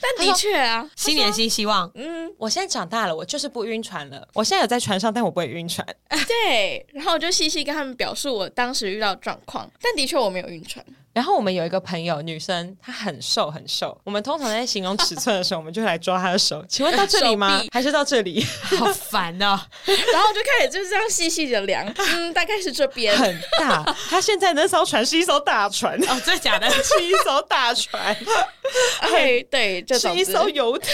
[0.00, 1.90] 但的确啊，新年新希望。
[1.94, 4.26] 嗯，我现在长大了，我就是不晕船了。
[4.34, 5.86] 我现在有在船上，但我不会晕船。
[6.26, 10.84] 对，然后我就细细跟他们表述我当时遇到状况，但的确我没有晕船。
[11.16, 13.98] 然后我们有一个朋友，女生，她很瘦很瘦。
[14.04, 16.62] 我们通常在形容尺寸的时候，我们就来抓她的手。
[16.68, 17.58] 请问到这里吗？
[17.72, 18.44] 还是到这里？
[18.78, 19.58] 好烦哦。
[20.12, 23.16] 然后就开始就是这样细细的量，嗯，大概是这边。
[23.16, 23.82] 很大。
[24.10, 26.68] 她现在那艘船是一艘大船哦，真的假的？
[26.70, 28.14] 是一艘大船。
[29.08, 30.92] 对对，是一艘游艇。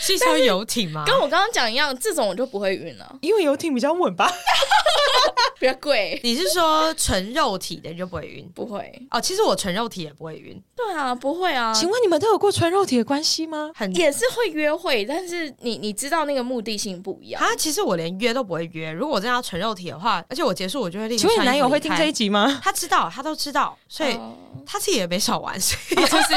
[0.00, 1.04] 是一艘游艇吗？
[1.06, 4.28] 跟我刚刚讲一样，这种我就不会晕了，因为游艇比较稳吧，
[5.60, 6.20] 比较贵。
[6.24, 8.50] 你是说纯肉体的你就不会晕？
[8.52, 9.35] 不会哦，其实。
[9.36, 11.70] 其实我纯肉体也不会晕，对啊，不会啊。
[11.74, 13.70] 请问你们都有过纯肉体的关系吗？
[13.74, 17.42] 很也是会约会，但是你你知道那个目的性不一样。
[17.42, 18.90] 啊，其实我连约都不会约。
[18.90, 21.20] 如果我真的要纯肉体的话，而且我结束我就会立刻。
[21.20, 22.58] 请问你男友会听这一集吗？
[22.64, 24.20] 他知道，他都知道，所以、uh、
[24.64, 25.60] 他自己也没少玩。
[25.60, 26.28] 所以 就是，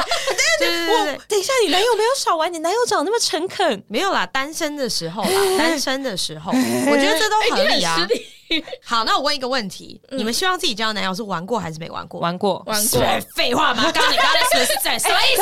[0.59, 8.05] 对对对，等一下，你男友没有少玩，你男友长那么诚恳，没有啦，单身的时候啦， 单身的时候，我觉得这都合理啊。
[8.83, 12.19] 好，那我问一个问题：你们希望自己交的男友是玩过还是没玩过？
[12.19, 13.01] 玩过，玩过。
[13.35, 13.83] 废话吗？
[13.91, 14.97] 刚刚 你刚才说的是在？
[14.99, 15.35] 什么意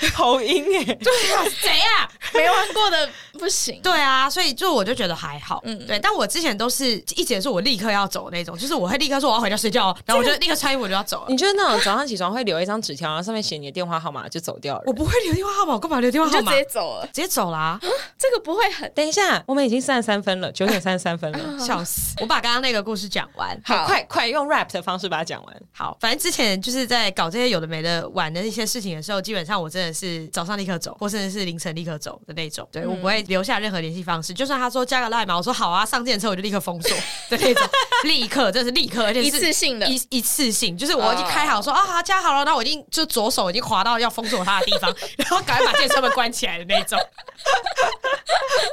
[0.00, 0.10] 思？
[0.14, 2.10] 口音哎，对啊，谁呀？
[2.34, 3.08] 没玩过的
[3.38, 3.80] 不行。
[3.82, 5.60] 对啊，所以就我就觉得还好。
[5.64, 5.98] 嗯，对。
[5.98, 11.26] 但我之前都是一结束我立刻要走那种，就是我会立刻说我要回家睡觉，然后我就立刻穿衣服我就要走了。
[11.28, 14.82] 你就是那种早上起床会留一张纸条，然后上面写你的电话号码就走掉了？
[14.86, 16.52] 我不会留电话号码，我干嘛留电话号码？
[16.52, 17.80] 就直接走了，直接走啦。
[18.16, 18.90] 这个不会很……
[18.94, 22.14] 等一下，我们已经三十三分了，九点三十三分了， 笑死！
[22.20, 23.08] 我把刚刚那个故事。
[23.08, 25.62] 讲完，好，快快用 rap 的方式把它讲完。
[25.72, 32.68] 好，反正之前就是在搞这些有的没的玩的一些事情的时候，基本上我真的是早上立刻走，或甚至是凌晨立刻走的那种。
[32.70, 36.90] 对，我不会留下任何联系方式，就算他说加个 line 嘛，我说好啊，上电车我就立刻封锁
[37.30, 37.68] 的那种，
[38.04, 46.98] 立刻，这是立刻，而且是一次性的，一一次性，就是我已经开好说啊好加好了，那我已经就左手已经滑到要封锁他的地方， 然后赶快把电车门关起来的那种。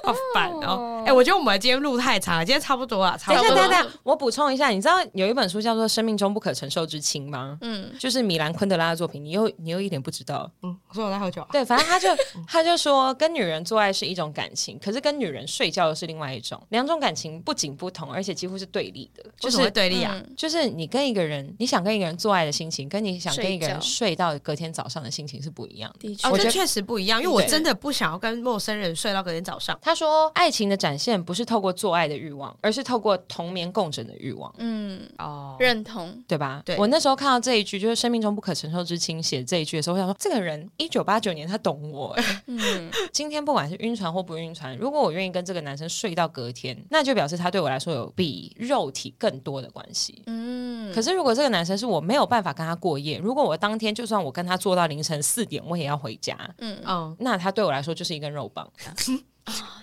[0.04, 1.02] 好烦哦！
[1.06, 3.18] 哎、欸，我觉得我们今天录太长了，今天差不多了。
[3.18, 3.48] 差不多。
[3.50, 7.58] 等一下，等一下，我补充一下，你知道有一本书叫做《生命中不可承受之轻》吗？
[7.62, 9.24] 嗯，就是米兰昆德拉的作品。
[9.24, 10.50] 你又你又一点不知道？
[10.62, 11.48] 嗯，我说我在喝酒啊。
[11.52, 12.10] 对，反正他就
[12.48, 16.62] 他就说，跟女人做爱是一种感情，可是跟女人睡觉又是另外一种。
[16.70, 19.24] 两种感情不仅不同，而且几乎是对立的。
[19.40, 26.10] 就是对立啊、嗯，就是你跟一个人，你想跟一个人做爱的心情，跟你想跟一个人睡到隔天早上的心情是不一样的。
[26.10, 29.78] 的确，我觉得确实不一样，因为我真的不想要跟陌生人睡到隔天早上。
[29.82, 34.54] 他说，爱情的展现不是透过做爱的欲望，而是透过同眠共枕的欲望。
[34.58, 36.62] 嗯，哦，认同，对吧？
[36.66, 42.18] 对，我那时候看到这一句，就是生命中不可承受之轻写这一句的时候，我想说，这个人一九八九年他懂我。
[42.48, 50.24] 嗯， 今天不管是晕船或不晕船，如果我愿意跟这个男生睡到隔天，那就表示他对我来说有比肉体更多的关系。
[50.28, 56.38] 嗯，可是如果这个男生是我没有办法跟他过夜，如果我当天就算我跟他做到凌晨四点，我也要回家。
[56.60, 58.72] 嗯嗯，那他对我来说就是一根肉棒。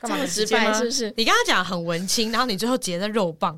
[0.01, 1.13] 干嘛直白是不是？
[1.17, 3.57] 你刚刚讲很文青，然后你最后结的肉棒，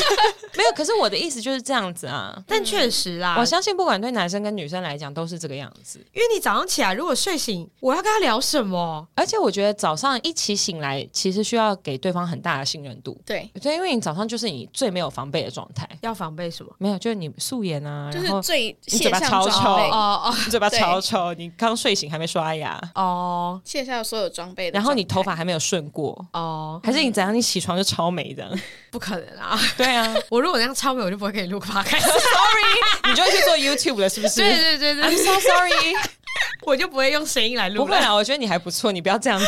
[0.54, 0.72] 没有。
[0.76, 2.36] 可是我的意思就是这样子啊。
[2.46, 5.98] 但确实啦，我相信不管对男生跟女生来讲都是这个样子。
[6.12, 9.06] 因为你早上起来如果睡醒，我要跟他聊什么？
[9.14, 13.18] 而且我觉得早上一起醒来，其实需要给对方很大的信任度。
[13.24, 15.88] 对，对，因为你早上就是你最没有防备的状态。
[16.02, 16.70] 要防备什么？
[16.76, 26.26] 没有，就是你素颜啊，就是最你嘴巴超臭哦哦，你嘴巴超臭，你刚睡醒还没刷牙哦，卸下所有装备，然后你头发还没有顺过。
[26.32, 27.32] 哦，还是你怎样？
[27.34, 28.50] 你起床就超美这样？
[28.90, 29.58] 不可能啊！
[29.78, 32.00] 对啊，我如果那样超美，我就不会给你录 podcast。
[32.02, 34.36] Sorry，你就会去做 YouTube 了，是不是？
[34.36, 35.94] 对对对对，I'm so sorry，
[36.66, 37.84] 我就不会用声音来录。
[37.84, 39.46] 不会啦，我觉得你还不错，你不要这样子。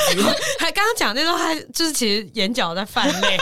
[0.59, 3.36] 还刚刚讲那段，还就是其实眼角在泛泪。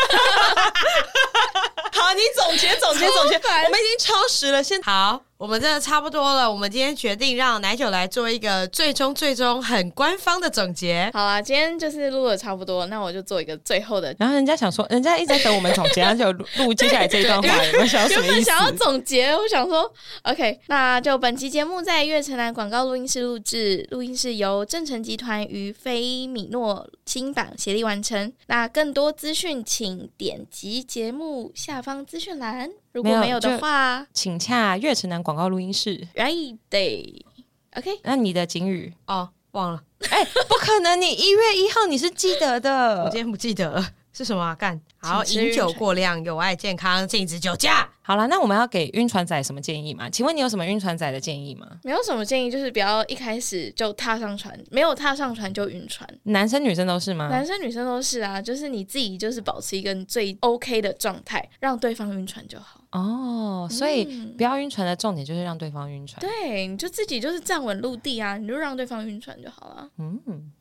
[1.92, 5.20] 好，你总结总结总结，我们已经超时了，现好。
[5.38, 11.10] 我们真的差不多了，我们今天决定让奶酒来做一个最终最终很官方的总结。
[11.12, 14.16] 好啦，今天就是录的差不多，那我就做一个最后的。
[14.18, 16.32] 然后人家想说，人家一直在等我们总结，然后就
[16.64, 18.32] 录接下来这一段话， 有没有想要什么意思？
[18.32, 28.32] 原本想要总结，我想说，OK，那就本期节目在月城南广告录音室录制，录音室由正成集团与菲米诺新版协力完成。
[28.46, 32.70] 那更多资讯请点击节目下方资讯栏。
[32.96, 36.08] 如果没有的话，请洽月城南广告录音室。
[36.14, 38.00] Right day，OK。
[38.04, 39.82] 那你的警语哦，忘了。
[40.08, 40.98] 哎、欸，不可能！
[40.98, 43.86] 你一月一号你是记得的， 我今天不记得了
[44.16, 44.54] 是什么啊？
[44.54, 47.86] 干，好，饮酒过量有碍健康，禁止酒驾。
[48.00, 50.08] 好了，那我们要给晕船仔什么建议吗？
[50.08, 51.66] 请问你有什么晕船仔的建议吗？
[51.84, 56.08] 没有什么建议，就是不要一开始就踏上船，没有踏上船就晕船。
[56.22, 57.28] 男生女生都是吗？
[57.28, 62.80] 男生女生都是啊，就是你自己就是保持一个最 OK 的状态，让对方晕船就好。
[62.92, 64.06] 哦，所以
[64.38, 66.18] 不要晕船的重点就是让对方晕船。
[66.20, 69.90] 对，你就自己就是站稳陆地啊，你就让对方晕船就好了。
[69.98, 70.52] 嗯嗯。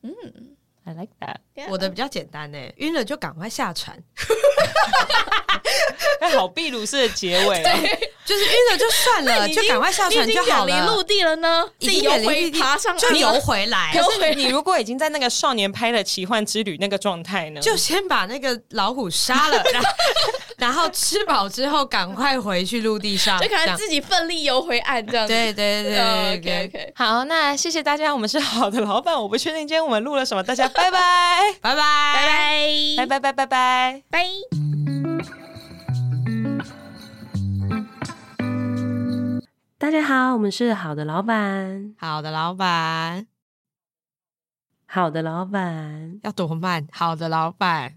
[0.86, 1.38] I like that。
[1.70, 3.98] 我的比较简单呢，晕了就赶快下船。
[6.22, 7.64] 那好，秘鲁式的结尾，
[8.24, 10.68] 就是晕了就算了，就赶快下船就好了。
[10.68, 13.92] 离陆地了呢，自己游回爬上，就游回来。
[13.94, 19.90] 可是你 如果已经在那个少年拍的奇幻之旅那个状态呢，就先把那个老虎杀了， 然后
[20.58, 25.28] 然后吃饱之后赶快回去陆地上，就可能自己奋力游回岸这样。
[25.28, 26.94] 对对对，OK OK。
[26.96, 29.14] 好，那谢谢大家，我们是好的老板。
[29.14, 31.00] 我不确定今天我们录了什么，大家拜拜
[31.62, 34.26] 拜拜拜拜拜拜拜拜拜。
[39.78, 43.28] 大家好，我们是好的老板，好的老板，
[44.88, 46.88] 好的老板，要多慢？
[46.92, 47.94] 好的老板，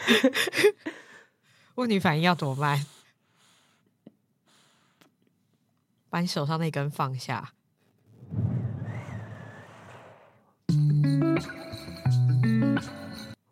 [1.76, 2.84] 问你反应要多慢？
[6.08, 7.52] 把你手上那根放下。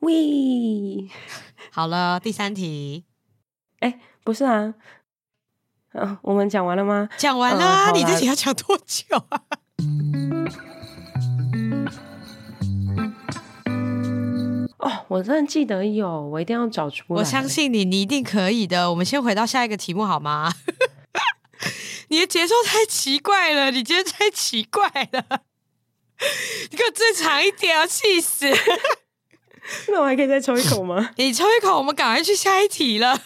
[0.00, 1.08] 喂，
[1.70, 3.04] 好了，第三题。
[3.78, 4.74] 哎，不是啊。
[5.92, 7.08] 嗯，我们讲完了吗？
[7.16, 9.42] 讲完了，啊，你这题要讲多久啊？
[14.78, 17.20] 哦，我真的记得有，我一定要找出来。
[17.20, 18.90] 我相信你，你一定可以的。
[18.90, 20.52] 我们先回到下一个题目好吗？
[22.08, 25.42] 你的节奏太奇怪了，你今天太奇怪了。
[26.70, 28.46] 你给我正常一点，要气死！
[29.88, 31.10] 那我还可以再抽一口吗？
[31.16, 33.20] 你抽一口，我们赶快去下一题了。